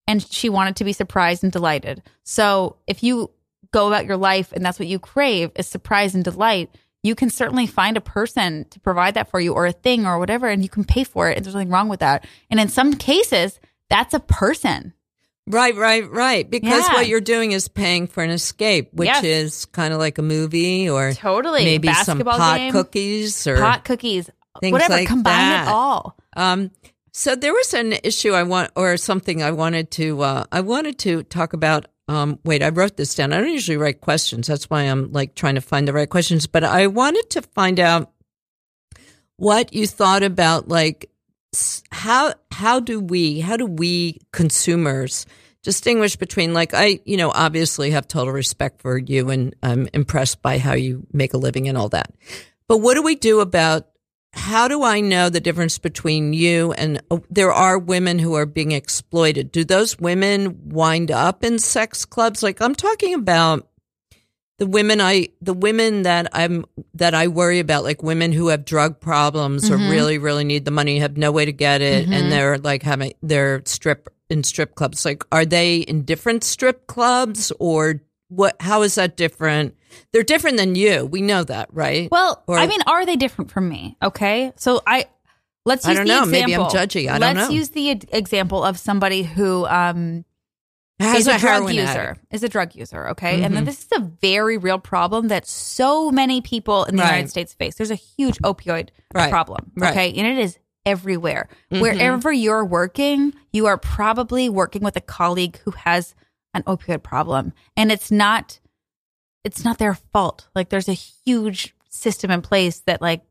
[0.08, 2.02] and she wanted to be surprised and delighted.
[2.24, 3.30] So if you
[3.70, 6.70] go about your life and that's what you crave is surprise and delight,
[7.04, 10.18] you can certainly find a person to provide that for you or a thing or
[10.18, 11.36] whatever, and you can pay for it.
[11.36, 12.26] And there's nothing wrong with that.
[12.50, 14.94] And in some cases, that's a person.
[15.46, 16.48] Right, right, right.
[16.50, 16.94] Because Yeah.
[16.94, 19.24] what you're doing is paying for an escape, which Yes.
[19.24, 21.64] is kind of like a movie or Totally.
[21.64, 24.28] maybe some Basketball pot game, cookies or Pot cookies,
[24.60, 24.92] whatever.
[24.92, 25.68] like Combine that.
[25.68, 26.16] it all.
[26.36, 26.70] Um,
[27.18, 31.00] so there was an issue I want, or something I wanted to, uh, I wanted
[31.00, 31.86] to talk about.
[32.06, 33.32] Um, wait, I wrote this down.
[33.32, 34.46] I don't usually write questions.
[34.46, 36.46] That's why I'm like trying to find the right questions.
[36.46, 38.12] But I wanted to find out
[39.36, 41.10] what you thought about like
[41.90, 45.26] how how do we how do we consumers
[45.64, 50.40] distinguish between like I you know obviously have total respect for you and I'm impressed
[50.40, 52.12] by how you make a living and all that.
[52.68, 53.88] But what do we do about
[54.32, 58.46] how do I know the difference between you and uh, there are women who are
[58.46, 59.52] being exploited?
[59.52, 62.42] Do those women wind up in sex clubs?
[62.42, 63.68] Like I'm talking about
[64.58, 66.64] the women I the women that I'm
[66.94, 70.70] that I worry about, like women who have drug problems or really really need the
[70.70, 74.74] money, have no way to get it, and they're like having they're strip in strip
[74.74, 75.04] clubs.
[75.04, 78.56] Like, are they in different strip clubs or what?
[78.60, 79.74] How is that different?
[80.12, 81.06] They're different than you.
[81.06, 82.10] We know that, right?
[82.10, 83.96] Well, Or- I mean, are they different from me?
[84.02, 85.06] Okay, so I
[85.64, 86.18] let's I use don't the know.
[86.24, 86.40] example.
[86.40, 87.08] Maybe I'm judgy.
[87.10, 90.24] I don't let's use the example of somebody who um,
[91.00, 91.86] Has is a, drug user.
[91.86, 92.20] addict.
[92.32, 93.08] Is a drug user.
[93.10, 93.66] Okay, and then Mhm.
[93.66, 97.10] this is a very real problem that so many people in the Right.
[97.10, 97.76] United States face.
[97.76, 99.30] There's a huge opioid Right.
[99.30, 99.72] problem.
[99.76, 99.90] Right.
[99.92, 101.48] Okay, and it is everywhere.
[101.72, 101.80] Mhm.
[101.82, 106.14] Wherever you're working, you are probably working with a colleague who has
[106.54, 108.60] an opioid problem, and it's not
[109.44, 110.48] it's not their fault.
[110.54, 113.22] Like there's a huge system in place that like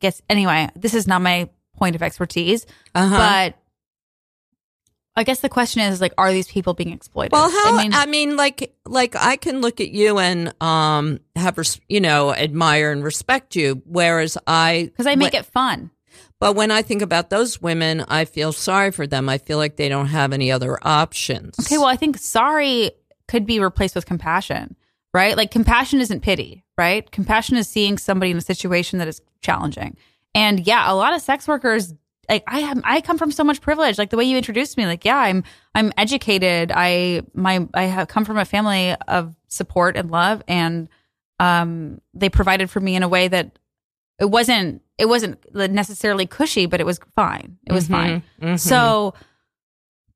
[0.00, 3.16] gets anyway, this is not my point of expertise, Uh-huh.
[3.16, 3.56] but
[5.16, 7.32] I guess the question is like are these people being exploited?
[7.32, 7.76] Well, how?
[7.78, 11.80] I I mean, mean, like, like I can look at you and um have res-
[11.88, 15.90] you know admire and respect you, whereas I cuz I make when- it fun.
[16.38, 19.28] But when I think about those women, I feel sorry for them.
[19.28, 21.58] I feel like they don't have any other options.
[21.60, 22.92] Okay, well, I think sorry
[23.28, 24.76] could be replaced with compassion,
[25.14, 25.36] right?
[25.36, 27.10] Like compassion isn't pity, right?
[27.10, 29.96] Compassion is seeing somebody in a situation that is challenging.
[30.34, 31.94] And yeah, a lot of sex workers
[32.30, 33.98] like I have I come from so much privilege.
[33.98, 35.44] Like the way you introduced me, like yeah, I'm
[35.74, 36.72] I'm educated.
[36.74, 40.88] I my I have come from a family of support and love and
[41.40, 43.58] um they provided for me in a way that
[44.20, 47.56] it wasn't it wasn't necessarily cushy, but it was fine.
[47.66, 48.22] It was fine.
[48.40, 48.58] Mhm.
[48.58, 49.14] So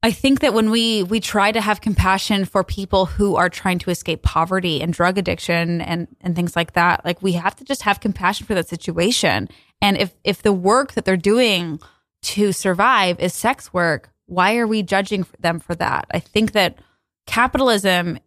[0.03, 3.79] I think that when we we try to have compassion for people who are trying
[3.81, 7.65] to escape poverty and drug addiction and and things like that, like we have to
[7.65, 9.49] just have compassion for that situation.
[9.81, 11.81] And if if the work that they're doing
[12.25, 16.07] to survive is sex work, why are we judging them for that?
[16.11, 16.79] I think that
[17.27, 18.19] capitalism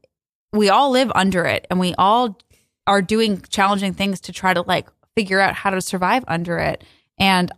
[0.53, 2.39] we all live under it and we all
[2.87, 4.87] are doing challenging things to try to like
[5.17, 6.83] figure out how to survive under it.
[7.17, 7.51] And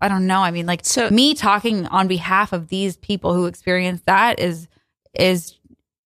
[0.00, 0.40] I don't know.
[0.40, 4.66] I mean, like So- me talking on behalf of these people who experience that is
[5.14, 5.56] is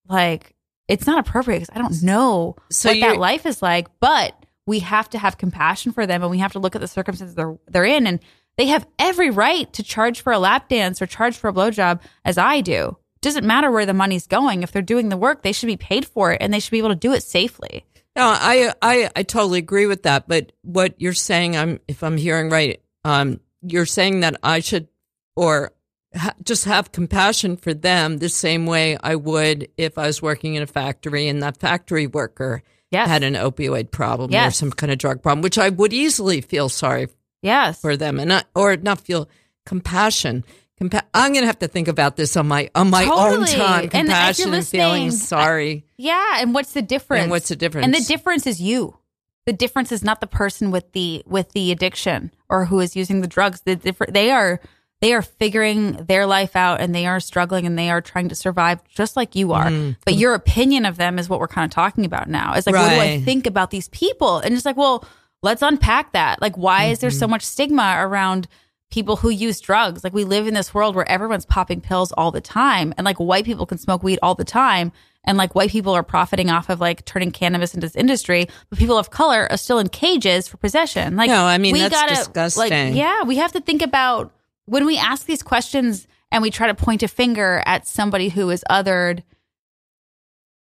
[0.09, 0.55] like
[0.89, 3.89] it's not appropriate because I don't know So what that life is like.
[4.01, 4.35] But
[4.67, 7.37] we have to have compassion for them, and we have to look at the circumstances
[7.37, 8.19] they're they're in, and
[8.57, 12.01] they have every right to charge for a lap dance or charge for a blowjob,
[12.25, 12.97] as I do.
[13.21, 14.63] Doesn't matter where the money's going.
[14.63, 16.79] If they're doing the work, they should be paid for it, and they should be
[16.79, 17.85] able to do it safely.
[18.17, 20.29] No, I, I, I totally agree with that.
[20.29, 24.89] But what you're saying, I'm, if I'm hearing right, um, you're saying that I should,
[25.35, 25.73] or
[26.15, 30.55] ha- just have compassion for them the same way I would if I was working
[30.55, 33.09] in a factory and that factory worker Yes.
[33.09, 36.69] had an opioid problem or some kind of drug problem, which I would easily feel
[36.69, 37.09] sorry
[37.43, 37.81] Yes.
[37.81, 39.29] for them and not, or not feel
[39.67, 40.45] compassion.
[40.81, 43.83] Compa- I'm going to have to think about this on my on my own time.
[43.83, 45.87] And Compassion you're and, feeling sorry.
[45.97, 47.23] Yeah, and what's the difference?
[47.23, 47.85] And what's the difference?
[47.85, 48.99] And the difference is you.
[49.47, 53.21] The difference is not the person with the with the addiction or who is using
[53.21, 53.61] the drugs.
[53.61, 54.61] The different they are
[55.01, 58.35] they are figuring their life out and they are struggling and they are trying to
[58.35, 59.67] survive just like you are.
[59.67, 59.93] Mm-hmm.
[60.05, 62.55] But your opinion of them is what we're kind of talking about now.
[62.55, 64.39] It's like what do I think about these people?
[64.39, 65.05] And it's like, well,
[65.43, 66.41] let's unpack that.
[66.41, 67.33] Like why is there so mm-hmm.
[67.33, 68.49] much stigma around
[68.95, 70.05] people who use drugs?
[70.05, 73.19] Like we live in this world where everyone's popping pills all the time and like
[73.19, 74.93] white people can smoke weed all the time
[75.25, 78.79] and like white people are profiting off of like turning cannabis into this industry, but
[78.79, 81.17] people of color are still in cages for possession.
[81.17, 82.91] Like, No, I mean, we that's gotta, disgusting.
[82.91, 84.33] Like, yeah, we have to think about
[84.67, 88.49] when we ask these questions and we try to point a finger at somebody who
[88.51, 89.25] is othered.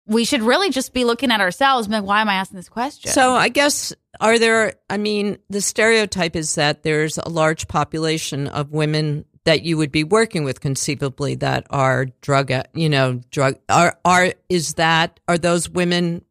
[0.05, 3.11] We should really just be looking at ourselves like, why am I asking this question?
[3.11, 4.73] So I guess are there?
[4.89, 9.91] I mean, the stereotype is that there's a large population of women that you would
[9.91, 15.37] be working with conceivably that are drug, you know, drug are are is that are
[15.37, 16.23] those women,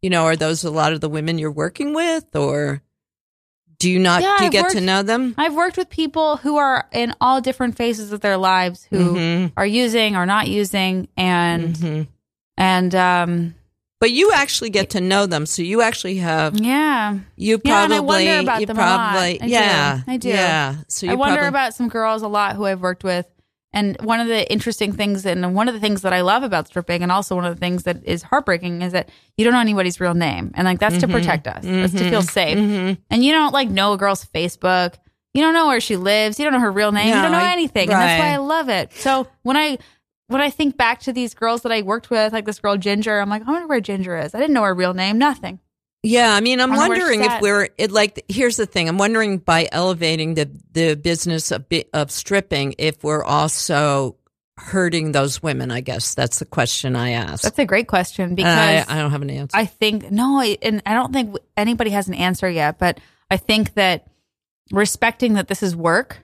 [0.00, 2.82] you know, are those a lot of the women you're working with, or
[3.78, 4.22] do you not?
[4.22, 5.34] Yeah, do you I've get to know them?
[5.36, 9.52] I've worked with people who are in all different phases of their lives who Mhm.
[9.56, 12.06] are using or not using and Mhm.
[12.56, 13.54] And um
[14.00, 17.18] But you actually get to know them, so you actually have yeah.
[17.36, 19.10] you Yeah, probably I wonder about you them a lot.
[19.12, 19.52] probably I do.
[19.52, 20.28] yeah I do.
[20.28, 20.76] yeah.
[20.88, 23.26] So you I wonder probably, about some girls a lot who I've worked with.
[23.74, 26.66] And one of the interesting things, and one of the things that I love about
[26.66, 29.60] stripping, and also one of the things that is heartbreaking, is that you don't know
[29.60, 32.58] anybody's real name, and like that's to protect us, that's to feel safe.
[32.58, 32.98] Mhm.
[33.08, 34.96] And you don't like know a girl's Facebook,
[35.32, 37.38] you don't know where she lives, you don't know her real name, you don't know
[37.38, 38.32] anything, and that's why.
[38.34, 38.92] I love it.
[38.92, 39.78] So when I
[40.32, 43.18] when I think back to these girls that I worked with, like this girl Ginger,
[43.20, 44.34] I'm like, I wonder where Ginger is.
[44.34, 45.60] I didn't know her real name, nothing.
[46.02, 48.24] Yeah, I mean, I'm I wondering if we're it like.
[48.28, 53.22] Here's the thing: I'm wondering by elevating the the business of of stripping, if we're
[53.22, 54.16] also
[54.58, 55.70] hurting those women.
[55.70, 57.44] I guess that's the question I ask.
[57.44, 59.56] That's a great question because I, I don't have an answer.
[59.56, 62.80] I think no, and I don't think anybody has an answer yet.
[62.80, 62.98] But
[63.30, 64.08] I think that
[64.72, 66.18] respecting that this is work,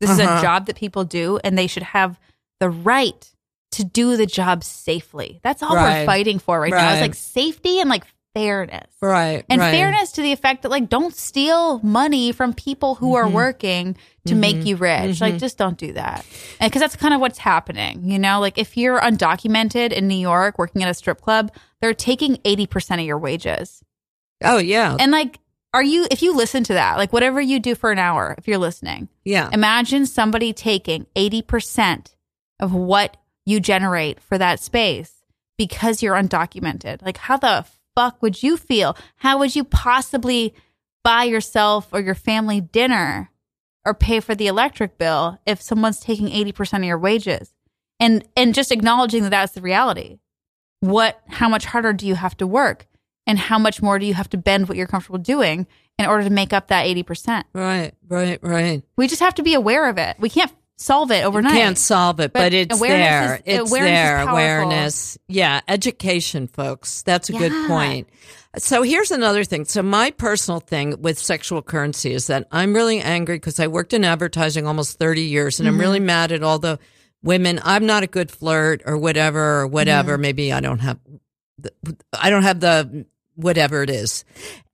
[0.00, 0.38] this is Uh-huh.
[0.38, 2.20] a job that people do, and they should have
[2.60, 3.34] the right
[3.72, 5.40] to do the job safely.
[5.42, 6.00] That's all Right.
[6.00, 6.92] we're fighting for right, now.
[6.92, 8.86] It's like safety and like fairness.
[9.00, 9.70] right, And right.
[9.70, 13.16] fairness to the effect that like don't steal money from people who Mm-hmm.
[13.16, 15.20] are working to make you rich.
[15.20, 16.24] Like just don't do that.
[16.60, 18.40] And cuz that's kind of what's happening, you know?
[18.40, 21.50] Like if you're undocumented in New York working at a strip club,
[21.80, 23.82] they're taking 80% of your wages.
[24.44, 25.38] Oh yeah, And like
[25.72, 28.46] are you if you listen to that, like whatever you do for an hour, if
[28.48, 29.48] you're listening, yeah.
[29.52, 32.14] imagine somebody taking 80%
[32.60, 35.22] of what you generate for that space
[35.56, 37.00] because you're undocumented.
[37.02, 38.96] Like, how the fuck would you feel?
[39.16, 40.54] How would you possibly
[41.02, 43.30] buy yourself or your family dinner
[43.86, 47.54] or pay for the electric bill if someone's taking 80% of your wages?
[47.98, 50.18] And, and just acknowledging that that's the reality.
[50.80, 52.86] What, how much harder do you have to work?
[53.26, 55.66] And how much more do you have to bend what you're comfortable doing
[55.98, 57.44] in order to make up that 80%?
[57.54, 58.82] Right, right, right.
[58.96, 60.16] We just have to be aware of it.
[60.20, 61.52] We can't solve it overnight.
[61.52, 63.34] Can't solve it, but, But it's awareness there.
[63.36, 64.20] is- it's awareness there.
[64.28, 65.18] Awareness.
[65.28, 67.02] Yeah, education, folks.
[67.02, 68.08] That's a good point.
[68.58, 69.66] So here's another thing.
[69.66, 73.92] So my personal thing with sexual currency is that I'm really angry because I worked
[73.92, 76.06] in advertising almost 30 years and I'm really Mm-hmm.
[76.06, 76.78] mad at all the
[77.22, 77.60] women.
[77.64, 80.12] I'm not a good flirt or whatever or whatever.
[80.12, 80.22] Mm-hmm.
[80.22, 80.98] Maybe I don't have
[81.58, 81.70] the,
[82.18, 84.24] I don't have the whatever it is.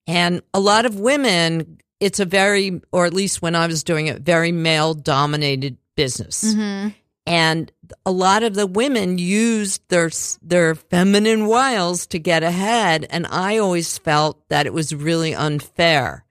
[0.06, 4.06] And a lot of women, it's a very, or at least when I was doing
[4.06, 6.42] it, very male dominated business.
[6.42, 6.88] Mm-hmm.
[7.24, 7.70] And
[8.04, 10.10] a lot of the women used their
[10.42, 16.24] their feminine wiles to get ahead, and I always felt that it was really unfair.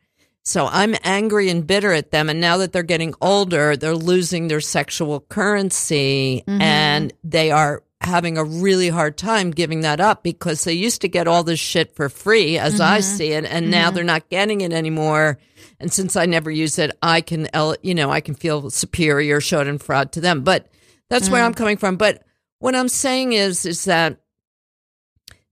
[0.44, 4.50] So I'm angry and bitter at them, and now that they're getting older, they're losing
[4.50, 10.64] their sexual currency, and they are having a really hard time giving that up because
[10.64, 13.18] they used to get all this shit for free, as I mm-hmm.
[13.18, 13.96] see it, and now mm-hmm.
[13.96, 15.38] they're not getting it anymore.
[15.80, 19.40] And since I never use it, I can, el- you know, I can feel superior,
[19.40, 20.44] Schadenfreude to them.
[20.44, 20.68] But
[21.10, 21.58] that's where I'm mm.
[21.58, 21.98] coming from.
[21.98, 22.24] But
[22.60, 24.18] what I'm saying is, is that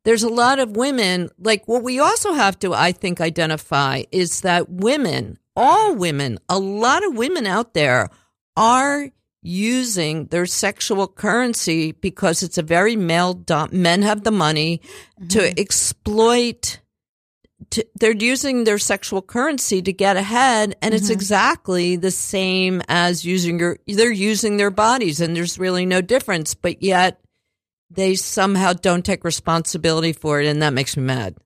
[0.05, 4.41] there's a lot of women, like what we also have to, I think, identify is
[4.41, 8.09] that women, all women, a lot of women out there
[8.55, 9.09] are
[9.41, 14.81] using their sexual currency because it's a very male dom- men have the money
[15.29, 15.53] to mm-hmm.
[15.57, 16.79] exploit
[17.71, 21.13] to, they're using their sexual currency to get ahead and it's mm-hmm.
[21.13, 26.53] exactly the same as using your they're using their bodies and there's really no difference
[26.53, 27.19] but yet
[27.89, 31.37] they somehow don't take responsibility for it and that makes me mad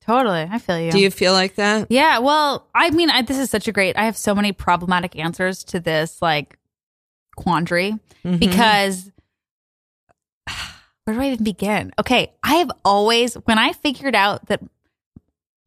[0.00, 0.48] Totally.
[0.50, 0.90] I feel you.
[0.90, 2.18] do you feel like that yeah.
[2.18, 5.62] Well, I mean, I, this is such a great, I have so many problematic answers
[5.64, 6.56] to this like
[7.40, 8.36] quandary Mm-hmm.
[8.36, 9.10] because
[11.04, 11.92] where do I even begin?
[11.98, 12.32] Okay.
[12.42, 14.60] I have always, when I figured out that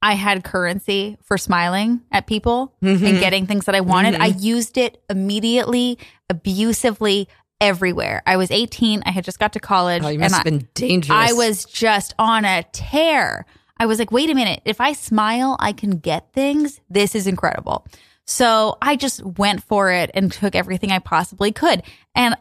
[0.01, 3.05] I had currency for smiling at people Mm-hmm.
[3.05, 5.97] and getting things that I wanted, I used it immediately,
[6.29, 7.27] abusively
[7.61, 8.21] everywhere.
[8.27, 9.03] I was 18.
[9.05, 10.03] I had just got to college.
[10.03, 13.45] oh, you and must I- have been dangerous I was just on a tear.
[13.77, 14.61] I was like, wait a minute.
[14.65, 16.79] If I smile, I can get things.
[16.89, 17.85] This is incredible.
[18.25, 21.83] So I just went for it and took everything I possibly could.
[22.15, 22.35] And,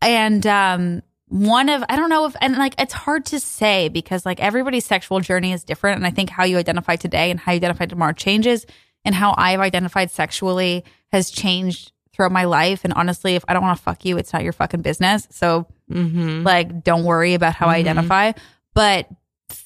[0.00, 4.24] and, um, one of I don't know if and like it's hard to say because
[4.24, 5.98] like everybody's sexual journey is different.
[5.98, 8.64] And I think how you identify today and how you identify tomorrow changes.
[9.04, 12.82] And how I've identified sexually has changed throughout my life.
[12.82, 15.28] And honestly if I don't want to fuck you it's not your fucking business.
[15.30, 16.44] So Mm-hmm.
[16.44, 18.32] like don't worry about how I identify.
[18.74, 19.08] But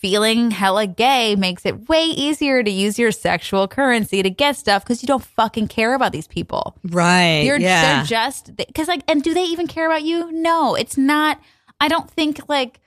[0.02, 4.82] feeling hella gay makes it way easier to use your sexual currency to get stuff
[4.84, 7.44] because you don't fucking care about these people Right.
[7.44, 7.96] you're yeah.
[7.98, 10.30] they're just because like and do they even care about you?
[10.32, 11.40] No, it's not.
[11.80, 12.80] I don't think like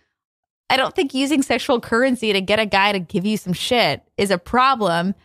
[0.70, 4.01] I don't think using sexual currency to get a guy to give you some shit
[4.18, 5.16] is a problem.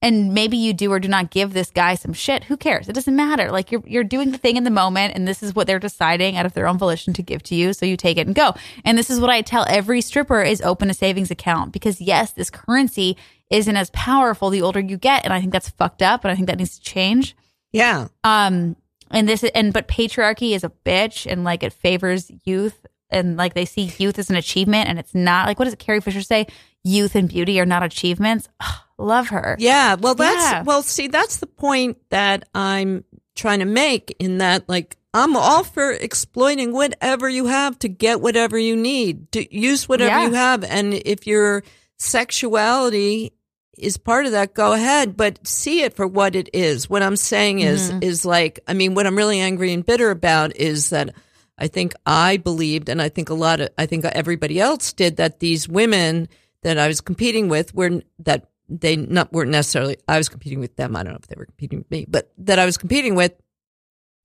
[0.00, 2.44] And maybe you do or do not give this guy some shit.
[2.44, 2.88] Who cares?
[2.88, 3.50] It doesn't matter.
[3.50, 6.36] Like you're you're doing the thing in the moment and this is what they're deciding
[6.36, 8.54] out of their own volition to give to you, so you take it and go.
[8.84, 12.30] And this is what I tell every stripper is open a savings account because yes,
[12.32, 13.16] this currency
[13.50, 16.36] isn't as powerful the older you get and I think that's fucked up and I
[16.36, 17.34] think that needs to change.
[17.72, 18.06] yeah.
[18.22, 18.76] Um,
[19.10, 23.54] and this and but patriarchy is a bitch, and like it favors youth, and like
[23.54, 25.46] they see youth as an achievement, and it's not.
[25.46, 26.46] Like what does Carrie Fisher say?
[26.84, 28.48] Youth and beauty are not achievements.
[28.60, 29.56] Ugh, love her.
[29.58, 29.94] Yeah.
[29.94, 30.62] Well, that's, Yeah.
[30.62, 33.04] well, see, that's the point that I'm
[33.36, 38.20] trying to make in that, like, I'm all for exploiting whatever you have to get
[38.20, 39.32] whatever you need.
[39.32, 40.26] To use whatever Yeah.
[40.26, 40.64] you have.
[40.64, 41.62] And if your
[41.96, 43.32] sexuality
[43.78, 46.90] is part of that, go ahead, but see it for what it is.
[46.90, 48.02] What I'm saying is, Mm-hmm.
[48.02, 51.14] is like, I mean, what I'm really angry and bitter about is that
[51.56, 55.16] I think I believed, and I think a lot of, I think everybody else did,
[55.16, 56.28] that these women
[56.62, 59.96] that I was competing with were that they not weren't necessarily.
[60.06, 60.94] I was competing with them.
[60.96, 63.32] I don't know if they were competing with me, but that I was competing with,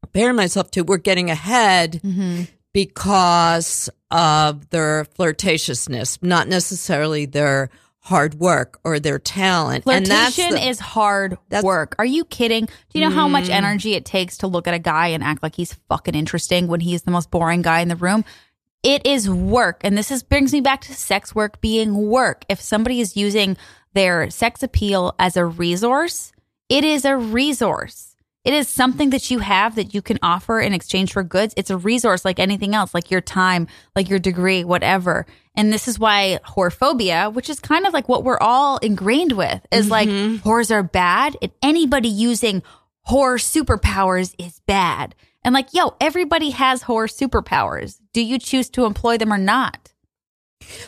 [0.02, 2.44] comparing myself to, were getting ahead Mm-hmm.
[2.74, 7.70] because of their flirtatiousness, not necessarily their
[8.00, 9.86] hard work or their talent.
[9.88, 11.68] and that's Flirtation the- is hard that's- Mm.
[11.68, 11.96] work.
[11.98, 12.66] Are you kidding?
[12.66, 15.42] Do you know how much energy it takes to look at a guy and act
[15.42, 18.26] like he's fucking interesting when he's the most boring guy in the room?
[18.84, 19.80] It is work.
[19.86, 22.44] And this is brings me back to sex work being work.
[22.50, 23.56] If somebody is using
[23.94, 26.32] their sex appeal as a resource,
[26.70, 28.16] it is a resource.
[28.44, 31.54] It is something that you have that you can offer in exchange for goods.
[31.56, 35.26] It's a resource like anything else, like your time, like your degree, whatever.
[35.56, 39.66] And this is why whorephobia, which is kind of like what we're all ingrained with,
[39.72, 40.48] is like mm-hmm.
[40.48, 42.64] whores are bad and anybody using
[43.08, 45.16] whore superpowers is bad.
[45.46, 48.00] And like, yo, everybody has whore superpowers.
[48.14, 49.93] Do you choose to employ them or not?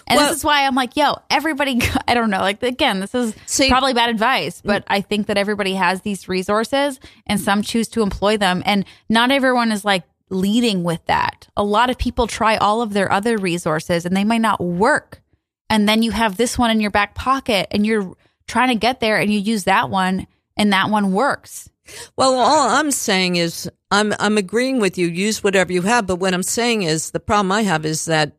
[0.08, 2.40] And Well- this is why I'm like, yo, everybody, I don't know.
[2.40, 4.88] Like, again, this is See- probably bad advice, but mm.
[4.90, 8.62] I think that everybody has these resources and some choose to employ them.
[8.66, 11.48] And not everyone is like leading with that.
[11.56, 15.22] A lot of people try all of their other resources and they might not work.
[15.70, 18.16] And then you have this one in your back pocket and you're
[18.48, 21.70] trying to get there and you use that one and that one works.
[22.16, 25.08] Well, all I'm saying is I'm I'm agreeing with you.
[25.08, 28.34] Use whatever you have, but what I'm saying is the problem I have is that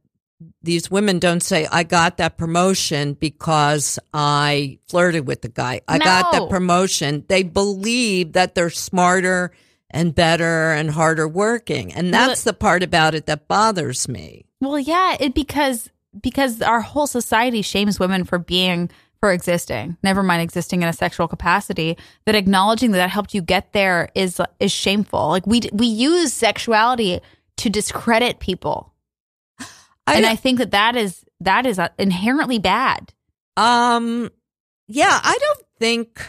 [0.63, 5.81] these women don't say I got that promotion because I flirted with the guy.
[5.89, 7.25] I got that promotion.
[7.29, 9.53] They believe that they're smarter
[9.91, 14.45] and better and harder working, and Well, that's the part about it that bothers me.
[14.61, 19.97] Well, yeah, it because because our whole society shames women for being for existing.
[20.03, 21.97] Never mind existing in a sexual capacity.
[22.27, 25.29] That acknowledging that that helped you get there is is shameful.
[25.29, 27.21] Like we we use sexuality
[27.57, 28.93] to discredit people,
[30.07, 33.13] and I, I think that that is that is uh, inherently bad.
[33.57, 34.31] Um,
[34.89, 36.21] yeah, I don't think.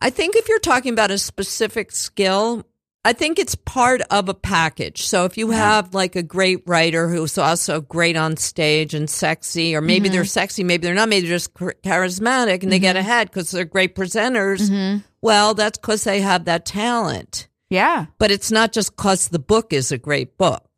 [0.00, 2.66] I think if you're talking about a specific skill,
[3.06, 5.02] I think it's part of a package.
[5.06, 9.74] So if you have like a great writer who's also great on stage and sexy,
[9.74, 13.30] or maybe they're sexy, maybe they're not, maybe they're just charismatic and they get ahead
[13.30, 15.02] because they're great presenters.
[15.22, 17.48] Well, that's because they have that talent.
[17.70, 20.73] Yeah, But it's not just because the book is a great book.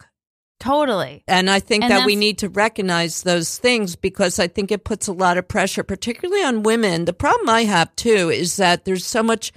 [0.58, 1.22] Totally.
[1.28, 4.84] And I think And that we need to recognize those things because I think it
[4.84, 7.04] puts a lot of pressure, particularly on women.
[7.04, 9.52] The problem I have too is that there's so much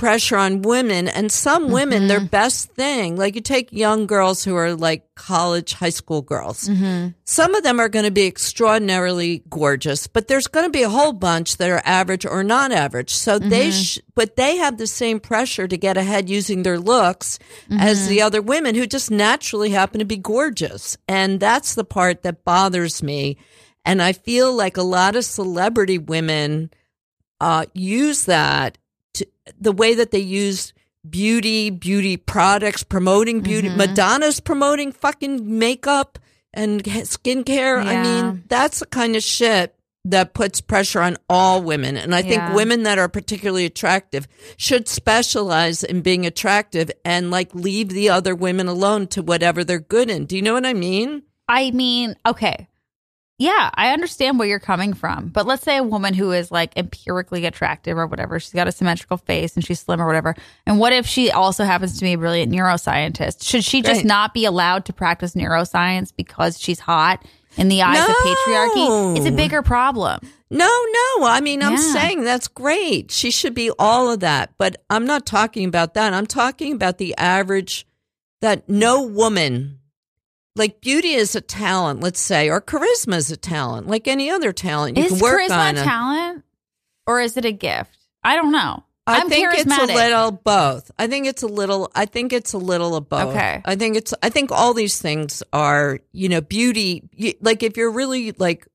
[0.00, 1.72] pressure on women and some Mm-hmm.
[1.80, 6.22] women, their best thing, like you take young girls who are like college, high school
[6.22, 6.66] girls.
[6.68, 7.08] Mm-hmm.
[7.24, 10.88] Some of them are going to be extraordinarily gorgeous, but there's going to be a
[10.88, 13.10] whole bunch that are average or not average.
[13.12, 13.82] So they, Mm-hmm.
[13.82, 17.38] sh- but they have the same pressure to get ahead using their looks
[17.70, 18.08] as Mm-hmm.
[18.08, 20.96] the other women who just naturally happen to be gorgeous.
[21.08, 23.36] And that's the part that bothers me.
[23.84, 26.70] And I feel like a lot of celebrity women
[27.40, 28.78] uh, use that
[29.14, 29.26] to
[29.60, 30.72] the way that they use
[31.08, 33.68] beauty, beauty products, promoting beauty.
[33.68, 33.78] Mm-hmm.
[33.78, 36.18] Madonna's promoting fucking makeup
[36.52, 37.84] and skincare.
[37.84, 39.74] I mean, that's the kind of shit
[40.06, 41.96] that puts pressure on all women.
[41.96, 42.54] And I think Yeah.
[42.54, 48.34] women that are particularly attractive should specialize in being attractive and like leave the other
[48.34, 50.24] women alone to whatever they're good in.
[50.24, 51.22] Do you know what I mean?
[51.48, 52.66] I mean, okay.
[53.40, 55.28] Yeah, I understand where you're coming from.
[55.28, 58.72] But let's say a woman who is like empirically attractive or whatever, she's got a
[58.72, 60.36] symmetrical face and she's slim or whatever.
[60.66, 63.42] And what if she also happens to be a brilliant neuroscientist?
[63.42, 64.04] Should she just Right.
[64.04, 67.24] not be allowed to practice neuroscience because she's hot
[67.56, 69.16] in the eyes of patriarchy?
[69.16, 70.20] It's a bigger problem.
[70.50, 71.26] No, no.
[71.26, 71.92] I mean, I'm Yeah.
[71.94, 73.10] saying that's great.
[73.10, 74.50] She should be all of that.
[74.58, 76.12] But I'm not talking about that.
[76.12, 77.86] I'm talking about the average
[78.42, 79.78] that no woman,
[80.56, 84.52] like beauty is a talent, let's say, or charisma is a talent, like any other
[84.52, 84.96] talent.
[84.96, 86.44] You is can work charisma on a talent
[87.06, 87.96] or is it a gift?
[88.22, 88.84] I don't know.
[89.06, 90.90] I I'm think it's a little both.
[90.98, 91.90] I think it's a little.
[91.94, 93.34] I think it's a little of both.
[93.34, 93.60] Okay.
[93.64, 94.14] I think it's.
[94.22, 95.98] I think all these things are.
[96.12, 97.08] You know, beauty.
[97.16, 98.68] You, like if you're really like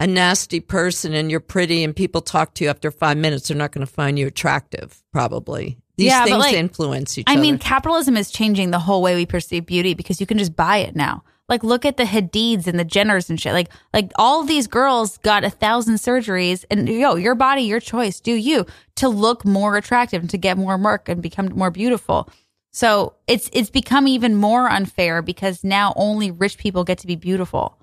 [0.00, 3.56] a nasty person and you're pretty and people talk to you after five minutes, they're
[3.56, 5.02] not going to find you attractive.
[5.12, 7.40] Probably these Yeah, things like, influence each I other.
[7.40, 10.78] mean, capitalism is changing the whole way we perceive beauty because you can just buy
[10.78, 11.22] it now.
[11.48, 13.52] Like, look at the Hadids and the Jenners and shit.
[13.52, 18.18] Like, like all these girls got a thousand surgeries, and yo, your body, your choice,
[18.18, 18.64] do you
[18.96, 22.28] to look more attractive and to get more work and become more beautiful.
[22.72, 27.14] So it's it's become even more unfair because now only rich people get to be
[27.14, 27.78] beautiful.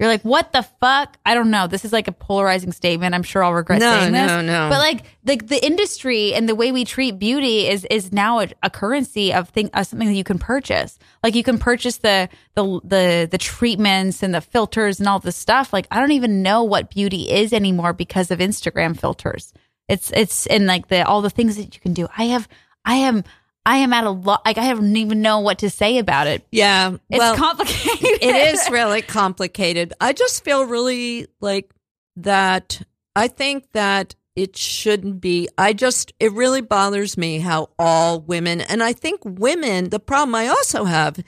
[0.00, 1.16] You're like, what the fuck?
[1.24, 1.68] I don't know.
[1.68, 3.14] This is like a polarizing statement.
[3.14, 4.26] I'm sure I'll regret No, saying this.
[4.26, 4.64] no, no.
[4.64, 4.68] no.
[4.68, 8.48] But like the the industry and the way we treat beauty is is now a,
[8.64, 10.98] a currency of thing of something that you can purchase.
[11.22, 15.36] Like you can purchase the the the the treatments and the filters and all this
[15.36, 15.72] stuff.
[15.72, 19.52] Like I don't even know what beauty is anymore because of Instagram filters.
[19.88, 22.08] It's it's and like the all the things that you can do.
[22.18, 22.48] I have
[22.84, 23.22] I am
[23.66, 24.42] I am at a lot.
[24.44, 26.46] Like I don't even know what to say about it.
[26.50, 26.96] yeah.
[27.08, 28.18] It's well, complicated.
[28.22, 29.92] it is really complicated.
[30.00, 31.72] I just feel really like
[32.16, 32.82] that.
[33.16, 35.48] I think that it shouldn't be.
[35.56, 40.34] I just, it really bothers me how all women, and I think women, the problem
[40.34, 41.22] I also have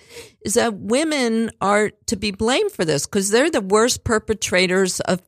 [0.44, 5.22] is that women are to be blamed for this because they're the worst perpetrators of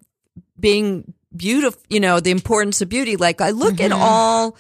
[0.59, 3.17] being beautiful, you know, the importance of beauty.
[3.17, 4.03] Like I look at mm-hmm.
[4.03, 4.57] all,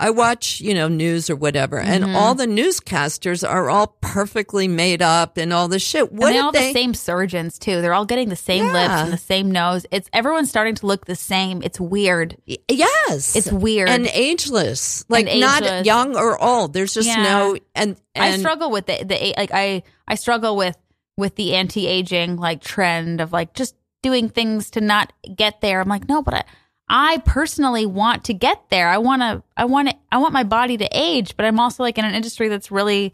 [0.00, 2.16] I watch, you know, news or whatever, and mm-hmm.
[2.16, 6.10] all the newscasters are all perfectly made up and all this shit.
[6.10, 6.68] What and they all they?
[6.68, 7.82] the same surgeons too.
[7.82, 9.84] They're all getting the same lips and the same nose.
[9.90, 11.62] It's everyone's starting to look the same.
[11.62, 12.38] It's weird.
[12.46, 13.90] yes, It's weird.
[13.90, 15.86] and ageless, like And not ageless.
[15.86, 16.72] young or old.
[16.72, 17.22] There's just Yeah.
[17.22, 20.78] no and and I struggle with the the like I I struggle with
[21.18, 25.82] with the anti aging like trend of like just doing things to not get there.
[25.82, 26.44] I'm like no, but I
[26.92, 28.88] I personally want to get there.
[28.88, 31.84] I want to I want to I want my body to age, but I'm also
[31.84, 33.12] like in an industry that's really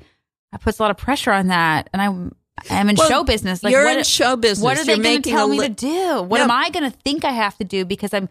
[0.51, 2.35] that puts a lot of pressure on that, and I'm
[2.71, 3.63] I'm in Well, show business.
[3.63, 4.65] Like you're what, in show business.
[4.65, 6.23] What are they You're going to tell a me to do?
[6.23, 6.45] What No.
[6.45, 7.85] am I going to think I have to do?
[7.85, 8.31] Because I'm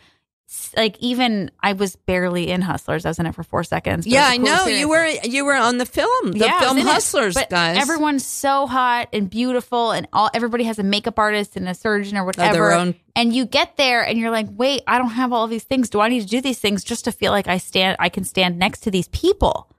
[0.77, 3.05] like, even I was barely in Hustlers.
[3.05, 4.05] I was in it for four seconds.
[4.05, 4.79] yeah, I cool know experience.
[4.81, 6.77] you were you were on the film, the Yeah, film.
[6.77, 7.77] Hustlers, but guys.
[7.77, 12.17] Everyone's so hot and beautiful, and all everybody has a makeup artist and a surgeon
[12.17, 12.73] or oh, whatever.
[12.73, 15.89] own- And you get there, and you're like, "Wait, I don't have all these things.
[15.89, 17.97] Do I need to do these things just to feel like I stand?
[17.99, 19.69] I can stand next to these people?"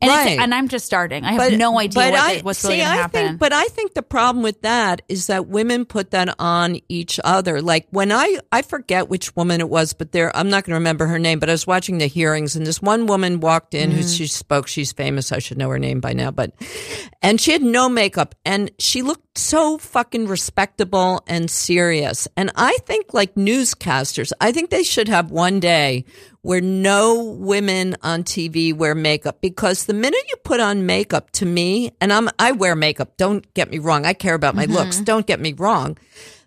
[0.00, 0.32] And Right.
[0.34, 1.24] it's, and I'm just starting.
[1.24, 3.26] I have no idea what, I- what's see, really going to happen.
[3.28, 7.18] Think, but I think the problem with that is that women put that on each
[7.24, 7.60] other.
[7.60, 10.76] Like when I, I forget which woman it was, but there, I'm not going to
[10.78, 13.90] remember her name, but I was watching the hearings and this one woman walked in
[13.90, 14.16] who Mm.
[14.16, 14.68] she spoke.
[14.68, 15.32] She's famous.
[15.32, 16.52] I should know her name by now, but,
[17.22, 22.28] and she had no makeup and she looked so fucking respectable and serious.
[22.36, 26.04] And I think like newscasters, I think they should have one day
[26.46, 31.44] where no women on TV wear makeup because the minute you put on makeup to
[31.44, 33.16] me, and I'm, I wear makeup.
[33.16, 34.06] Don't get me wrong.
[34.06, 34.94] I care about my looks.
[34.94, 35.04] Mm-hmm.
[35.06, 35.98] Don't get me wrong.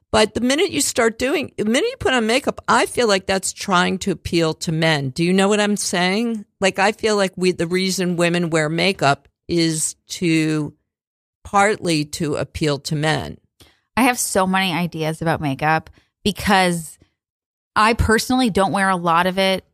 [0.10, 3.26] But the minute you start doing, the minute you put on makeup, I feel like
[3.26, 5.10] that's trying to appeal to men.
[5.10, 6.46] Do you know what I'm saying?
[6.62, 10.74] Like, I feel like we, the reason women wear makeup is to
[11.44, 13.38] partly to appeal to men.
[13.98, 15.90] I have so many ideas about makeup
[16.24, 16.98] because
[17.76, 19.66] I personally don't wear a lot of it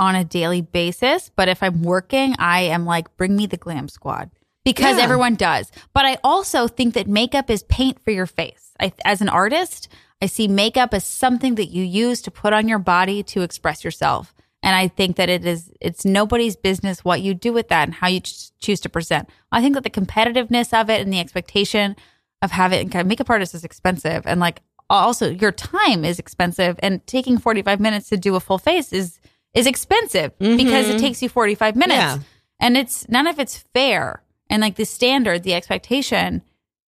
[0.00, 1.30] on a daily basis.
[1.36, 4.30] But if I'm working, I am like, bring me the glam squad
[4.64, 5.04] because Yeah.
[5.04, 5.70] everyone does.
[5.92, 8.70] But I also think that makeup is paint for your face.
[8.80, 9.88] I, as an artist,
[10.22, 13.84] I see makeup as something that you use to put on your body to express
[13.84, 14.34] yourself.
[14.62, 17.94] And I think that it is, it's nobody's business what you do with that and
[17.94, 19.28] how you ch- choose to present.
[19.52, 21.94] I think that the competitiveness of it and the expectation
[22.42, 24.22] of having a makeup artists is expensive.
[24.26, 28.58] And like also your time is expensive and taking 45 minutes to do a full
[28.58, 29.19] face is,
[29.54, 32.18] is expensive because it takes you 45 minutes Yeah.
[32.60, 34.22] and it's none of it's fair.
[34.48, 36.42] And like the standard, the expectation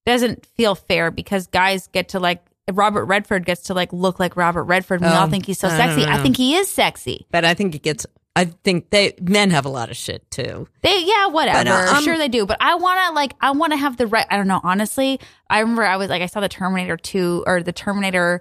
[0.06, 2.42] doesn't feel fair because guys get to like
[2.72, 5.00] Robert Redford gets to like look like Robert Redford.
[5.00, 6.04] We all Oh, think he's so I sexy.
[6.04, 7.26] I think he is sexy.
[7.30, 8.06] But I think it gets.
[8.34, 10.66] I think they men have a lot of shit too.
[10.80, 11.64] They yeah, whatever.
[11.64, 12.46] But, um, sure they do.
[12.46, 15.20] But I wanna like I wanna have the right I don't know, honestly.
[15.50, 18.40] I remember I was like I saw the Terminator 2 or the Terminator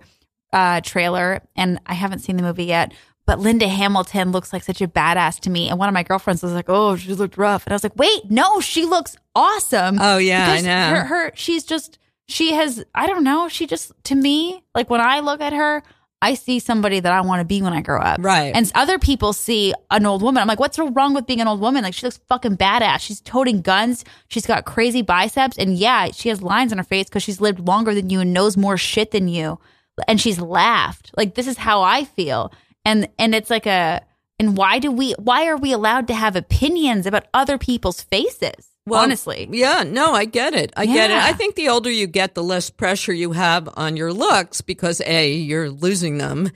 [0.54, 2.94] uh trailer and I haven't seen the movie yet.
[3.26, 5.70] But Linda Hamilton looks like such a badass to me.
[5.70, 7.66] And one of my girlfriends was like, Oh, she looked rough.
[7.66, 9.98] And I was like, Wait, no, she looks awesome.
[10.00, 10.96] Oh yeah, I know.
[10.96, 15.02] Her, her she's just she has I don't know, she just to me, like when
[15.02, 15.84] I look at her,
[16.24, 18.20] I see somebody that I want to be when I grow up.
[18.22, 18.54] Right.
[18.56, 20.42] And other people see an old woman.
[20.42, 21.84] I'm like, what's wrong with being an old woman?
[21.84, 23.00] Like she looks fucking badass.
[23.00, 24.06] She's toting guns.
[24.28, 25.58] She's got crazy biceps.
[25.58, 28.34] And yeah, she has lines on her face because she's lived longer than you and
[28.34, 29.60] knows more shit than you.
[30.08, 31.12] And she's laughed.
[31.18, 32.52] Like this is how I feel.
[32.86, 34.02] And and it's like a
[34.40, 38.68] and why do we why are we allowed to have opinions about other people's faces?
[38.88, 39.48] Well, honestly.
[39.52, 40.74] Yeah, no, I get it.
[40.76, 41.18] I get it.
[41.18, 45.02] I think the older you get, the less pressure you have on your looks because
[45.06, 46.50] A, you're losing them.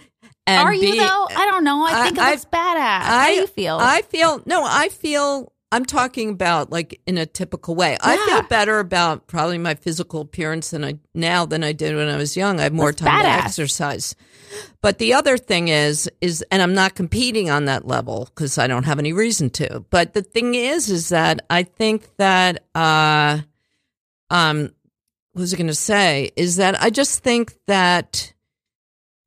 [0.48, 1.28] And Are you B, though?
[1.30, 1.86] I don't know.
[1.86, 3.02] I I- think I- looks badass.
[3.02, 3.78] How do you feel?
[3.80, 7.98] I feel no, I feel I'm talking about like in a typical way.
[8.02, 12.08] I feel better about probably my physical appearance than I now than I did when
[12.08, 12.60] I was young.
[12.60, 14.16] I have more That's time to exercise.
[14.82, 18.68] But the other thing is is and I'm not competing on that level because I
[18.68, 19.84] don't have any reason to.
[19.90, 23.40] But the thing is is that I think that uh
[24.30, 24.72] um
[25.34, 28.34] what was I going to say is that I just think that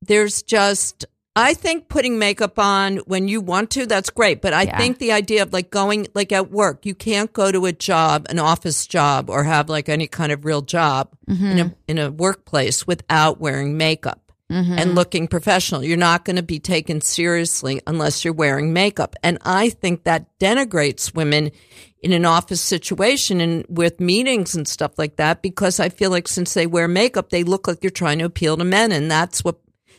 [0.02, 1.04] there's just
[1.36, 4.76] I think putting makeup on when you want to that's great, but I Yeah.
[4.78, 8.26] think the idea of like going like at work, you can't go to a job,
[8.30, 11.44] an office job or have like any kind of real job Mm-hmm.
[11.46, 14.27] in a in a workplace without wearing makeup.
[14.50, 14.78] Mm-hmm.
[14.78, 15.84] And looking professional.
[15.84, 19.14] You're not going to be taken seriously unless you're wearing makeup.
[19.22, 21.50] And I think that denigrates women
[22.02, 26.28] in an office situation and with meetings and stuff like that because I feel like
[26.28, 28.90] since they wear makeup, they look like you're trying to appeal to men.
[28.90, 29.58] And that's what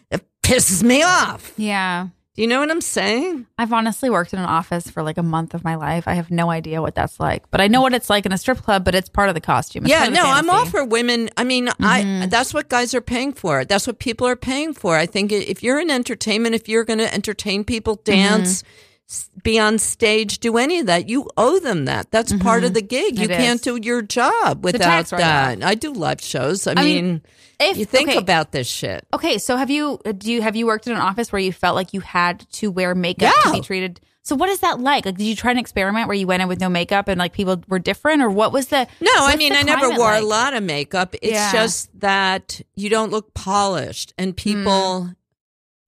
[0.10, 1.54] it pisses me off.
[1.56, 2.08] yeah.
[2.40, 3.48] Do you know what I'm saying?
[3.58, 6.08] I've honestly worked in an office for like a month of my life.
[6.08, 8.38] I have no idea what that's like, but I know what it's like in a
[8.38, 8.86] strip club.
[8.86, 9.84] But it's part of the costume.
[9.84, 11.30] It's yeah, no, I'm all for women.
[11.36, 12.30] I mean, I mm-hmm.
[12.30, 13.66] that's what guys are paying for.
[13.66, 14.96] That's what people are paying for.
[14.96, 18.16] I think if you're in entertainment, if you're going to entertain people, mm-hmm.
[18.16, 18.64] dance, s
[19.44, 22.12] be on stage, do any of that, you owe them that.
[22.12, 22.74] That's part of mm-hmm.
[22.76, 23.18] the gig.
[23.18, 25.64] You It can't do your job without that.
[25.64, 26.68] I do live shows.
[26.68, 27.22] I, I mean, mean,
[27.60, 29.06] If you think okay, about this shit.
[29.14, 31.52] Okay, so have you uh, do you have you worked in an office where you
[31.52, 34.00] felt like you had to wear makeup to be treated?
[34.22, 35.08] So what is that like?
[35.08, 37.34] Like, did you try an experiment where you went in with no makeup and like
[37.34, 38.88] people were different, or what was the?
[39.02, 40.22] No, I mean, I never wore like?
[40.22, 41.16] a lot of makeup.
[41.22, 41.52] It's Yeah.
[41.52, 45.16] just that you don't look polished and people mm.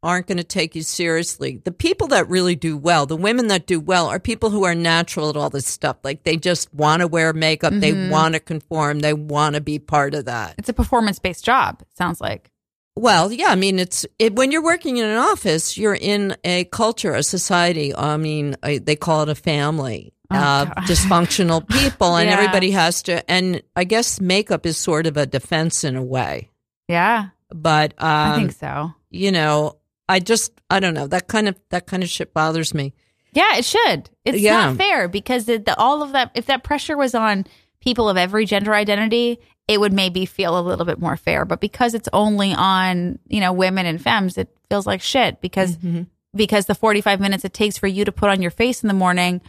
[0.04, 1.62] Aren't going to take you seriously.
[1.64, 4.74] The people that really do well, the women that do well, are people who are
[4.76, 5.98] natural at all this stuff.
[6.04, 9.78] Like they just want to wear makeup, they want to conform, they want to be
[9.80, 10.56] part of that.
[10.58, 11.82] It's a performance based job.
[11.98, 12.50] Sounds like.
[12.96, 16.66] Well, yeah, I mean, it's it, when you're working in an office, you're in a
[16.66, 17.96] culture, a society.
[17.96, 20.14] I mean, I, they call it a family.
[20.30, 22.36] Oh, uh, dysfunctional people, and Yeah.
[22.38, 23.30] everybody has to.
[23.32, 26.50] And I guess makeup is sort of a defense in a way.
[26.88, 28.94] Yeah, But um, I think so.
[29.10, 29.78] you know,
[30.12, 32.94] I just I don't know that kind of that kind of shit bothers me.
[33.34, 34.10] Yeah, it should.
[34.26, 34.68] It's Yeah.
[34.68, 37.46] not fair because it, the, all of that, if that pressure was on
[37.80, 39.40] people of every gender identity,
[39.70, 41.46] it would maybe feel a little bit more fair.
[41.46, 45.78] But because it's only on, you know, women and femmes, it feels like shit because,
[45.78, 46.02] Mm-hmm.
[46.36, 48.94] because the 45 minutes it takes for you to put on your face in the
[48.94, 49.40] morning,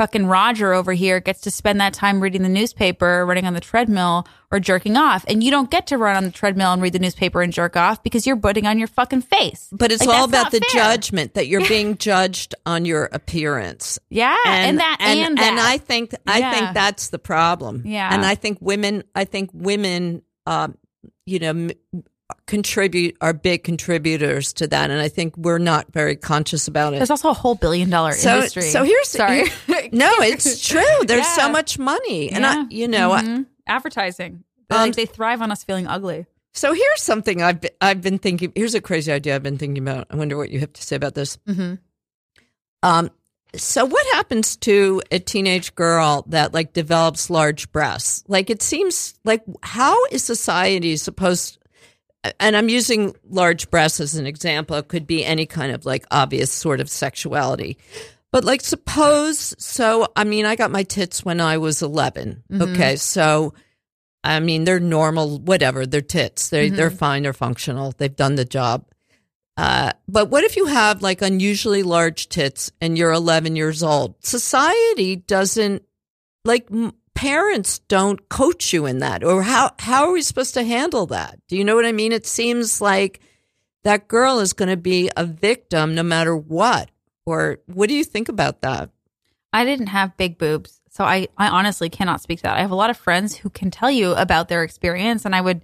[0.00, 3.60] fucking Roger over here gets to spend that time reading the newspaper, running on the
[3.60, 5.26] treadmill or jerking off.
[5.28, 7.76] And you don't get to run on the treadmill and read the newspaper and jerk
[7.76, 9.68] off because you're putting on your fucking face.
[9.70, 10.82] But it's Like, all about the fair.
[10.82, 13.98] judgment that you're being judged on your appearance.
[14.08, 14.34] Yeah.
[14.46, 15.58] And, that, and, that.
[15.58, 16.50] I think I Yeah.
[16.54, 17.82] think that's the problem.
[17.84, 18.08] Yeah.
[18.10, 20.78] and I think women I think women um,
[21.26, 21.70] you know m-
[22.46, 26.96] contribute are big contributors to that, and I think we're not very conscious about it.
[26.98, 28.62] There's also a whole billion dollar So industry.
[28.62, 29.44] so here's sorry.
[29.92, 30.82] no, it's true.
[31.06, 33.12] There's so much money, and I you know.
[33.12, 33.46] I- Mhm.
[33.66, 34.44] advertising.
[34.68, 36.26] They're Um, like they thrive on us feeling ugly.
[36.52, 38.52] So here's something I've been, I've been thinking.
[38.56, 40.08] Here's a crazy idea I've been thinking about.
[40.10, 41.38] I wonder what you have to say about this.
[41.48, 41.78] Mhm.
[42.82, 43.10] Um,
[43.54, 48.24] so what happens to a teenage girl that like develops large breasts?
[48.26, 51.58] Like it seems like how is society supposed?
[52.38, 54.76] And I'm using large breasts as an example.
[54.76, 57.78] It could be any kind of like obvious sort of sexuality.
[58.32, 62.42] But like suppose so I mean I got my tits when I was 11.
[62.62, 63.54] Okay, so
[64.22, 66.48] I mean they're normal whatever, they're tits.
[66.50, 67.92] They they're fine, they're functional.
[67.96, 68.86] They've done the job.
[69.56, 74.14] Uh, but what if you have like unusually large tits and you're 11 years old?
[74.24, 75.82] Society doesn't
[76.44, 80.62] like m- parents don't coach you in that, or how how are we supposed to
[80.62, 81.38] handle that?
[81.48, 82.12] Do you know what I mean?
[82.12, 83.20] It seems like
[83.84, 86.90] that girl is going to be a victim no matter what.
[87.26, 88.88] Or what do you think about that?
[89.52, 92.56] I didn't have big boobs, so I I honestly cannot speak that.
[92.56, 95.42] I have a lot of friends who can tell you about their experience, and I
[95.42, 95.60] would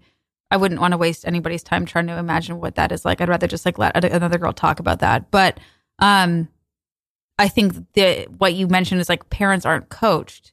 [0.50, 3.22] I wouldn't want to waste anybody's time trying to imagine what that is like.
[3.22, 5.30] I'd rather just like let another girl talk about that.
[5.30, 5.58] But
[6.00, 6.48] um,
[7.38, 10.52] I think the what you mentioned is like parents aren't coached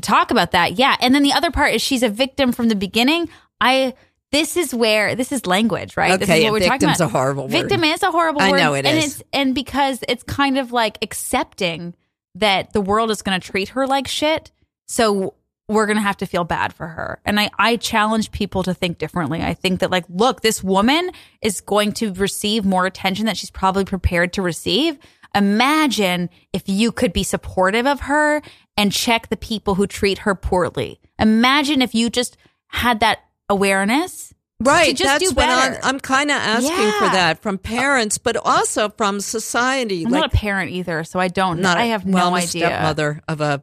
[0.00, 0.78] to talk about that.
[0.78, 3.28] Yeah, and then the other part is she's a victim from the beginning.
[3.60, 3.94] I
[4.30, 6.12] this is where this is language, right?
[6.12, 7.00] Okay, this is what we're talking about.
[7.00, 7.52] a horrible word.
[7.52, 8.60] Victim is a horrible I word.
[8.60, 9.20] I know it and is.
[9.20, 11.94] It's, and because it's kind of like accepting
[12.34, 14.52] that the world is going to treat her like shit.
[14.86, 15.34] So
[15.68, 17.20] we're going to have to feel bad for her.
[17.24, 19.42] And I, I challenge people to think differently.
[19.42, 21.10] I think that like, look, this woman
[21.42, 24.98] is going to receive more attention that she's probably prepared to receive.
[25.34, 28.40] Imagine if you could be supportive of her
[28.78, 31.00] and check the people who treat her poorly.
[31.18, 32.36] Imagine if you just
[32.68, 33.18] had that
[33.50, 34.32] awareness.
[34.60, 34.96] Right.
[34.96, 35.76] just that's do what I'm.
[35.82, 40.04] I'm kind of asking for that from parents, but also from society.
[40.04, 42.38] I'm like, not a parent either, so I don't not a- I have no a
[42.38, 42.66] idea.
[42.66, 43.62] Stepmother of a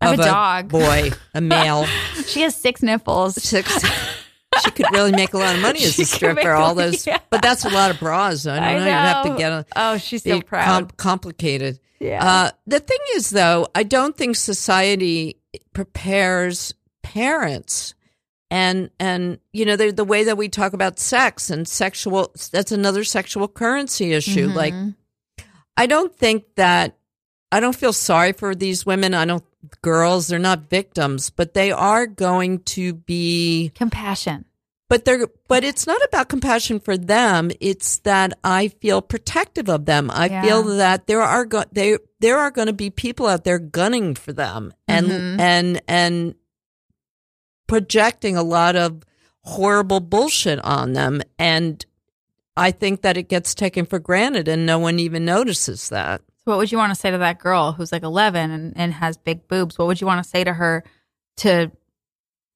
[0.00, 0.68] have of a dog.
[0.68, 1.84] boy, a male.
[2.26, 3.42] She has six nipples.
[3.42, 3.84] Six.
[4.62, 6.52] she could really make a lot of money as a stripper.
[6.52, 7.18] All those, yeah.
[7.30, 8.46] but that's a lot of bras.
[8.46, 8.84] I don't I know.
[8.84, 9.66] You have to get a.
[9.76, 10.66] Oh, she's so proud.
[10.66, 11.80] com- complicated.
[12.00, 12.24] Yeah.
[12.24, 15.40] Uh, the thing is, though, I don't think society
[15.72, 17.94] prepares parents.
[18.50, 22.70] And and you know the the way that we talk about sex and sexual that's
[22.70, 24.48] another sexual currency issue.
[24.48, 24.54] Mhm.
[24.54, 24.74] Like
[25.76, 26.96] I don't think that
[27.54, 29.14] I don't feel sorry for these women.
[29.14, 29.44] I don't
[29.80, 34.44] girls, they're not victims, but they are going to be compassion.
[34.88, 39.86] but they're but it's not about compassion for them it's that i feel protective of
[39.86, 40.42] them i Yeah.
[40.42, 44.14] feel that there are go- they there are going to be people out there gunning
[44.14, 45.40] for them and Mhm.
[45.40, 46.34] and and
[47.66, 49.02] projecting a lot of
[49.42, 51.84] horrible bullshit on them and
[52.56, 56.50] i think that it gets taken for granted and no one even notices that So
[56.50, 59.16] what would you want to say to that girl who's like 11 and, and has
[59.16, 59.78] big boobs?
[59.78, 60.84] What would you want to say to her
[61.38, 61.70] to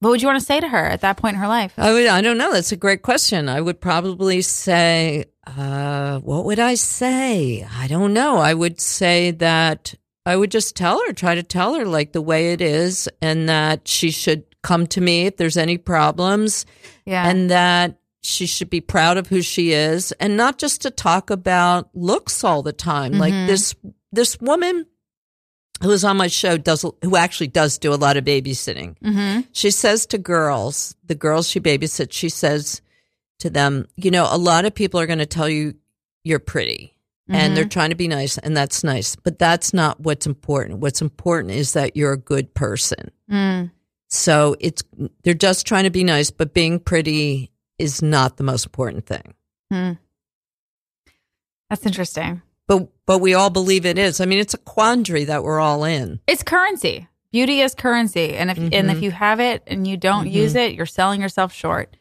[0.01, 1.72] what would you want to say to her at that point in her life?
[1.76, 2.53] I would, I don't know.
[2.53, 3.49] That's a great question.
[3.49, 7.66] I would probably say, uh, what would I say?
[7.76, 8.36] I don't know.
[8.36, 12.20] I would say that I would just tell her, try to tell her like the
[12.22, 16.64] way it is, and that she should come to me if there's any problems,
[17.05, 17.26] Yeah.
[17.28, 21.31] and that she should be proud of who she is, and not just to talk
[21.31, 23.12] about looks all the time.
[23.12, 23.47] Like Mhm.
[23.47, 23.75] this,
[24.12, 24.87] this woman
[25.83, 29.41] who is on my show does, who actually does do a lot of babysitting mm-hmm.
[29.53, 32.83] she says to girls, the girls she babysits, she says
[33.39, 35.75] to them, you know, a lot of people are going to tell you
[36.25, 36.95] you're pretty
[37.31, 40.81] and they're trying to be nice and that's nice, but that's not what's important.
[40.81, 43.11] What's important is that you're a good person.
[43.31, 43.71] Mm.
[44.09, 44.83] So it's,
[45.23, 49.35] they're just trying to be nice, but being pretty is not the most important thing.
[49.70, 49.93] Hmm.
[51.70, 52.43] That's interesting.
[52.66, 54.20] But, but we all believe it is.
[54.20, 56.20] I mean, it's a quandary that we're all in.
[56.26, 57.09] It's currency.
[57.31, 58.89] Beauty is currency, and if and Mm-hmm.
[58.91, 61.95] if you have it and you don't use it, you're selling yourself short.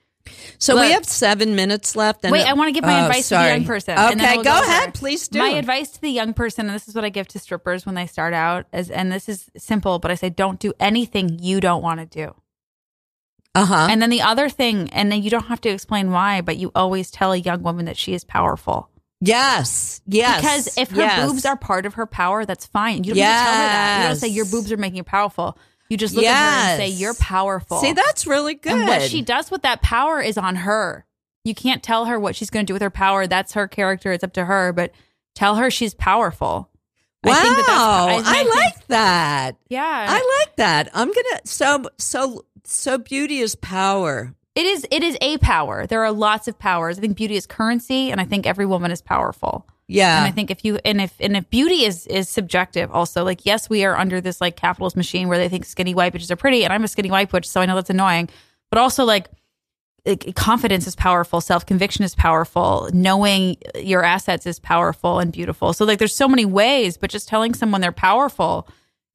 [0.58, 2.24] So we have seven minutes left.
[2.24, 3.98] And Wait, I want to give my Oh, advice to the young person.
[3.98, 4.64] and Okay, we'll go over.
[4.64, 4.94] ahead.
[4.94, 5.40] Please do.
[5.40, 7.96] My advice to the young person, and this is what I give to strippers when
[7.96, 11.60] they start out, is and this is simple, but I say don't do anything you
[11.60, 12.34] don't want to do.
[13.58, 13.88] Uh huh.
[13.90, 16.72] And then the other thing, and then you don't have to explain why, but you
[16.76, 18.90] always tell a young woman that she is powerful.
[19.20, 20.02] Yes.
[20.06, 20.42] Yes.
[20.42, 21.26] Because if her yes.
[21.26, 23.04] boobs are part of her power, that's fine.
[23.04, 24.02] You don't to tell her that.
[24.04, 25.58] You don't say your boobs are making you powerful.
[25.90, 27.80] You just look at her and say you're powerful.
[27.80, 28.74] See, that's really good.
[28.74, 31.06] And what she does with that power is on her.
[31.44, 33.26] You can't tell her what she's going to do with her power.
[33.26, 34.12] That's her character.
[34.12, 34.74] It's up to her.
[34.74, 34.92] But
[35.34, 36.70] tell her she's powerful.
[37.24, 37.34] Wow.
[37.34, 39.56] I think that that's, I, think- like that.
[39.70, 40.90] Yeah, I like that.
[40.94, 44.34] I'm gonna so so so beauty is power.
[44.56, 44.86] it is.
[44.92, 45.86] It is a power.
[45.88, 46.98] There are lots of powers.
[46.98, 49.68] I think beauty is currency, and I think every woman is powerful.
[49.88, 50.18] Yeah.
[50.18, 53.46] And I think if you and if and if beauty is is subjective also like
[53.46, 56.36] yes we are under this like capitalist machine where they think skinny white bitches are
[56.36, 58.28] pretty and I'm a skinny white bitch so I know that's annoying
[58.70, 59.30] but also like
[60.36, 65.86] confidence is powerful self conviction is powerful knowing your assets is powerful and beautiful so
[65.86, 68.68] like there's so many ways but just telling someone they're powerful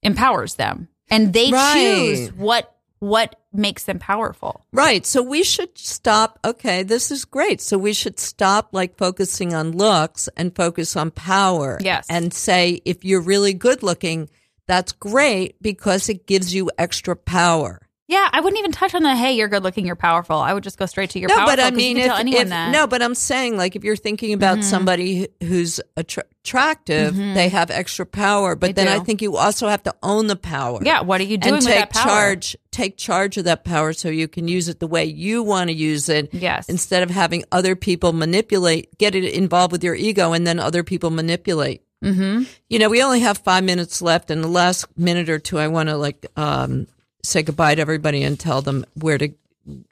[0.03, 1.75] empowers them and they Right.
[1.75, 5.05] choose what what makes them powerful Right.
[5.05, 6.39] So we should stop.
[6.45, 7.61] Okay, this is great.
[7.61, 11.79] So we should stop like focusing on looks and focus on power.
[11.81, 12.07] Yes.
[12.09, 14.31] And say if you're really good looking,
[14.69, 17.89] that's great because it gives you extra power.
[18.13, 20.37] Yeah, I wouldn't even touch on the hey, you're good looking, you're powerful.
[20.37, 21.39] I would just go straight to your power.
[21.39, 21.57] no, powerful.
[21.65, 22.65] but I mean, if, tell if- that.
[22.65, 22.73] Mm-hmm.
[22.73, 27.71] no, but I'm saying like if you're thinking about somebody who's attra- attractive, they have
[27.71, 28.55] extra power.
[28.55, 30.81] But They then I think you also have to own the power.
[30.83, 32.05] yeah, what are you doing and with take that power?
[32.05, 32.57] charge.
[32.71, 35.75] Take charge of that power so you can use it the way you want to
[35.75, 36.33] use it.
[36.35, 36.69] Yes.
[36.69, 40.83] Instead of having other people manipulate, get it involved with your ego, and then other
[40.83, 41.83] people manipulate.
[42.05, 42.45] Mm-hmm.
[42.69, 45.69] You know, we only have five minutes left, and the last minute or two, I
[45.69, 46.87] want to like um,
[47.23, 49.33] say goodbye to everybody and tell them where to,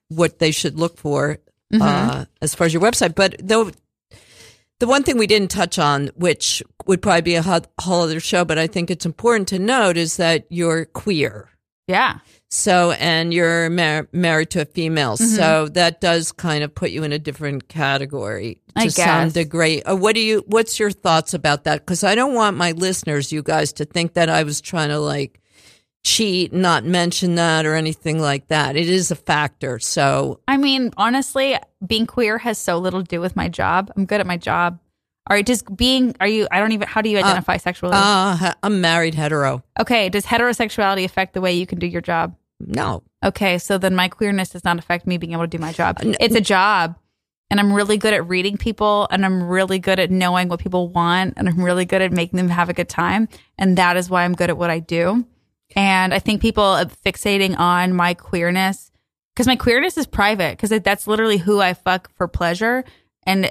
[0.08, 1.38] what they should look for
[1.72, 1.82] Mm-hmm.
[1.82, 3.14] uh, as far as your website.
[3.14, 3.70] But though,
[4.80, 8.18] the one thing we didn't touch on, which would probably be a ho- whole other
[8.18, 11.48] show, but I think it's important to note, is that you're queer.
[11.86, 12.18] Yeah.
[12.48, 15.14] So, and you're mar- married to a female.
[15.16, 15.26] Mm-hmm.
[15.26, 19.80] So that does kind of put you in a different category to I some degree.
[19.82, 21.86] Uh, what do you, what's your thoughts about that?
[21.86, 24.98] Cause I don't want my listeners, you guys, to think that I was trying to
[24.98, 25.39] like
[26.04, 28.76] cheat, not mention that or anything like that.
[28.76, 29.78] It is a factor.
[29.78, 33.92] So, I mean, honestly, being queer has so little to do with my job.
[33.96, 34.78] I'm good at my job.
[35.28, 37.92] All right, just being, are you, I don't even, how do you identify sexually?
[37.94, 39.62] uh, I'm married hetero.
[39.78, 42.34] okay, does heterosexuality affect the way you can do your job?
[42.58, 43.02] No.
[43.24, 45.98] Okay, so then my queerness does not affect me being able to do my job.
[46.00, 46.96] It's a job.
[47.50, 50.88] And I'm really good at reading people and I'm really good at knowing what people
[50.88, 53.28] want and I'm really good at making them have a good time.
[53.58, 55.26] And that is why I'm good at what I do.
[55.76, 58.90] And I think people are fixating on my queerness
[59.34, 62.84] because my queerness is private because that's literally who I fuck for pleasure.
[63.24, 63.50] And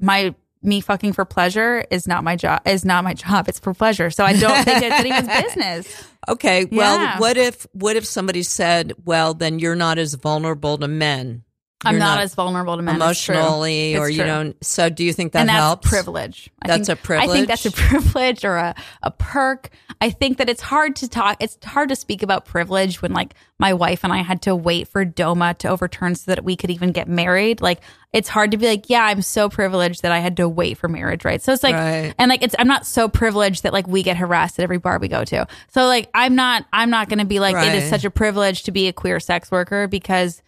[0.00, 3.48] my me fucking for pleasure is not my job is not my job.
[3.48, 4.10] It's for pleasure.
[4.10, 6.08] So I don't think it's anyone's business.
[6.28, 6.64] Okay.
[6.64, 7.18] Well, Yeah.
[7.20, 11.42] what if, what if somebody said, well, then you're not as vulnerable to men?
[11.84, 12.96] I'm You're not, as vulnerable to men.
[12.96, 16.50] Emotionally It's or you don't so do you think that and that's helps privilege.
[16.62, 17.28] I That's think, a privilege?
[17.28, 19.68] I think that's a privilege or a, a perk.
[20.00, 21.36] I think that it's hard to talk.
[21.38, 24.88] It's hard to speak about privilege when like my wife and I had to wait
[24.88, 27.60] for DOMA to overturn so that we could even get married.
[27.60, 27.80] Like
[28.12, 30.88] it's hard to be like, yeah, I'm so privileged that I had to wait for
[30.88, 31.42] marriage, right?
[31.42, 32.14] So it's like, Right.
[32.18, 34.98] and like it's I'm not so privileged that like we get harassed at every bar
[34.98, 35.46] we go to.
[35.68, 37.74] So like I'm not I'm not going to be like it Right.
[37.74, 40.40] is such a privilege to be a queer sex worker because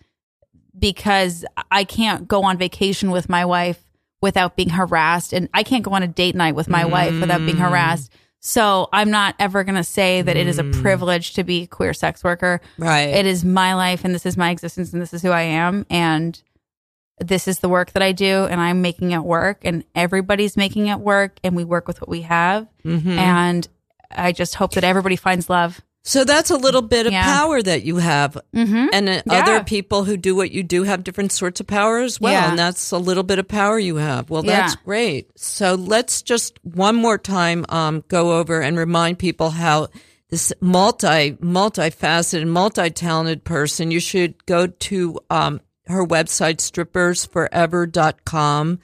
[0.78, 3.82] because I can't go on vacation with my wife
[4.20, 7.38] without being harassed and I can't go on a date night with my wife without
[7.38, 7.68] being mm.
[7.68, 8.12] harassed.
[8.40, 10.82] So I'm not ever going to say that it is a mm.
[10.82, 12.60] privilege to be a queer sex worker.
[12.78, 15.42] right It is my life and this is my existence and this is who I
[15.42, 16.40] am and
[17.20, 20.86] this is the work that I do and I'm making it work and everybody's making
[20.86, 23.10] it work and we work with what we have mm-hmm.
[23.10, 23.68] and
[24.10, 25.80] I just hope that everybody finds love.
[26.04, 27.24] So that's a little bit of Yeah.
[27.24, 28.86] power that you have Mm-hmm.
[28.92, 29.42] and uh, Yeah.
[29.42, 32.48] other people who do what you do have different sorts of power as well Yeah.
[32.50, 36.58] and that's a little bit of power you have well that's great so let's just
[36.62, 39.88] one more time um, go over and remind people how
[40.30, 48.78] this multi multifaceted multi-talented person you should go to um, her website strippersforever.com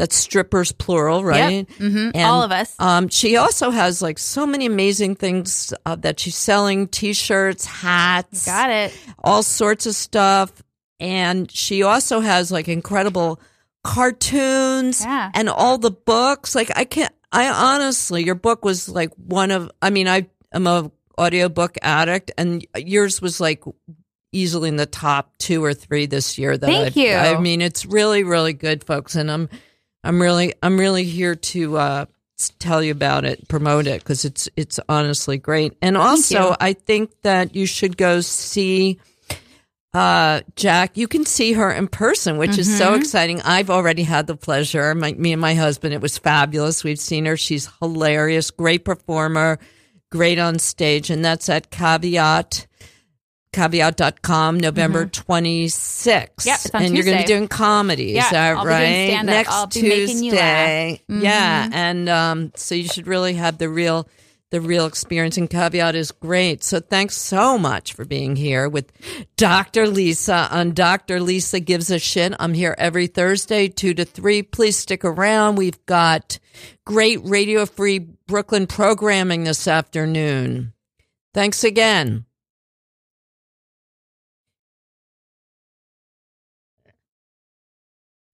[0.00, 2.12] that's strippers plural right Mhm.
[2.14, 2.74] And, All of us.
[2.78, 8.46] um, she also has like so many amazing things uh, that she's selling: t-shirts, hats,
[8.46, 8.94] Got it.
[9.22, 10.50] all sorts of stuff.
[10.98, 13.40] And she also has like incredible
[13.84, 15.30] cartoons Yeah.
[15.34, 16.54] and all the books.
[16.54, 17.12] Like I can't.
[17.32, 19.70] I honestly, your book was like one of.
[19.82, 23.62] I mean, I am a audiobook addict, and yours was like
[24.32, 26.56] easily in the top two or three this year.
[26.56, 27.12] That Thank I've- you.
[27.14, 29.48] I mean, it's really, really good, folks, and I'm,
[30.02, 32.04] I'm really, I'm really here to uh,
[32.58, 35.76] tell you about it, promote it because it's, it's honestly great.
[35.82, 36.56] And also, you.
[36.60, 38.98] I think that you should go see
[39.92, 43.00] uh Jacq, you can see her in person, which is so Mm-hmm.
[43.00, 43.40] exciting.
[43.42, 44.94] I've already had the pleasure.
[44.94, 46.84] My, me and my husband, it was fabulous.
[46.84, 47.36] We've seen her.
[47.36, 49.58] She's hilarious, great performer,
[50.12, 51.10] great on stage.
[51.10, 52.68] And that's at caveat,
[53.52, 56.28] caveat.com, November 26th.
[56.36, 56.76] Mm-hmm.
[56.76, 58.12] On and you're going to be doing comedy.
[58.12, 59.22] Yeah, is that I'll right?
[59.22, 60.98] Next I'll be making you laugh.
[60.98, 61.02] Tuesday.
[61.08, 61.68] Yeah.
[61.72, 64.08] And um, so you should really have the real
[64.50, 66.64] the real experience and caveat is great.
[66.64, 68.90] So thanks so much for being here with
[69.36, 69.86] Dr.
[69.86, 71.20] Lisa on Dr.
[71.20, 72.34] Lisa Gives a Shit.
[72.38, 74.42] I'm here every Thursday, two to three.
[74.42, 75.56] Please stick around.
[75.56, 76.38] We've got
[76.84, 80.72] great radio free Brooklyn programming this afternoon.
[81.32, 82.26] Thanks again.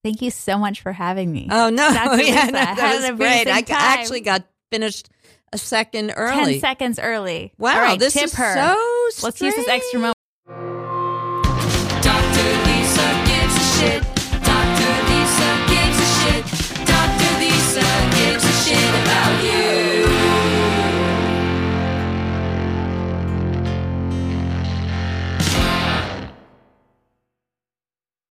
[0.06, 1.48] Thank you so much for having me.
[1.50, 2.22] Oh no, Dr.
[2.22, 3.48] yeah, Lisa, no, that was great.
[3.48, 3.76] I time.
[3.76, 5.08] actually got finished
[5.52, 6.52] a second early.
[6.52, 7.52] Ten seconds early.
[7.58, 8.54] Wow, right, this is her.
[8.54, 8.76] so.
[9.10, 9.24] Strange.
[9.24, 10.16] Let's use this extra moment.
[12.04, 12.46] Dr.
[12.68, 14.02] Lisa gives a shit.
[14.46, 14.94] Dr.
[15.10, 16.44] Lisa gives a shit.
[16.86, 17.30] Dr.
[17.40, 17.82] Lisa
[18.14, 19.65] gives a shit about you.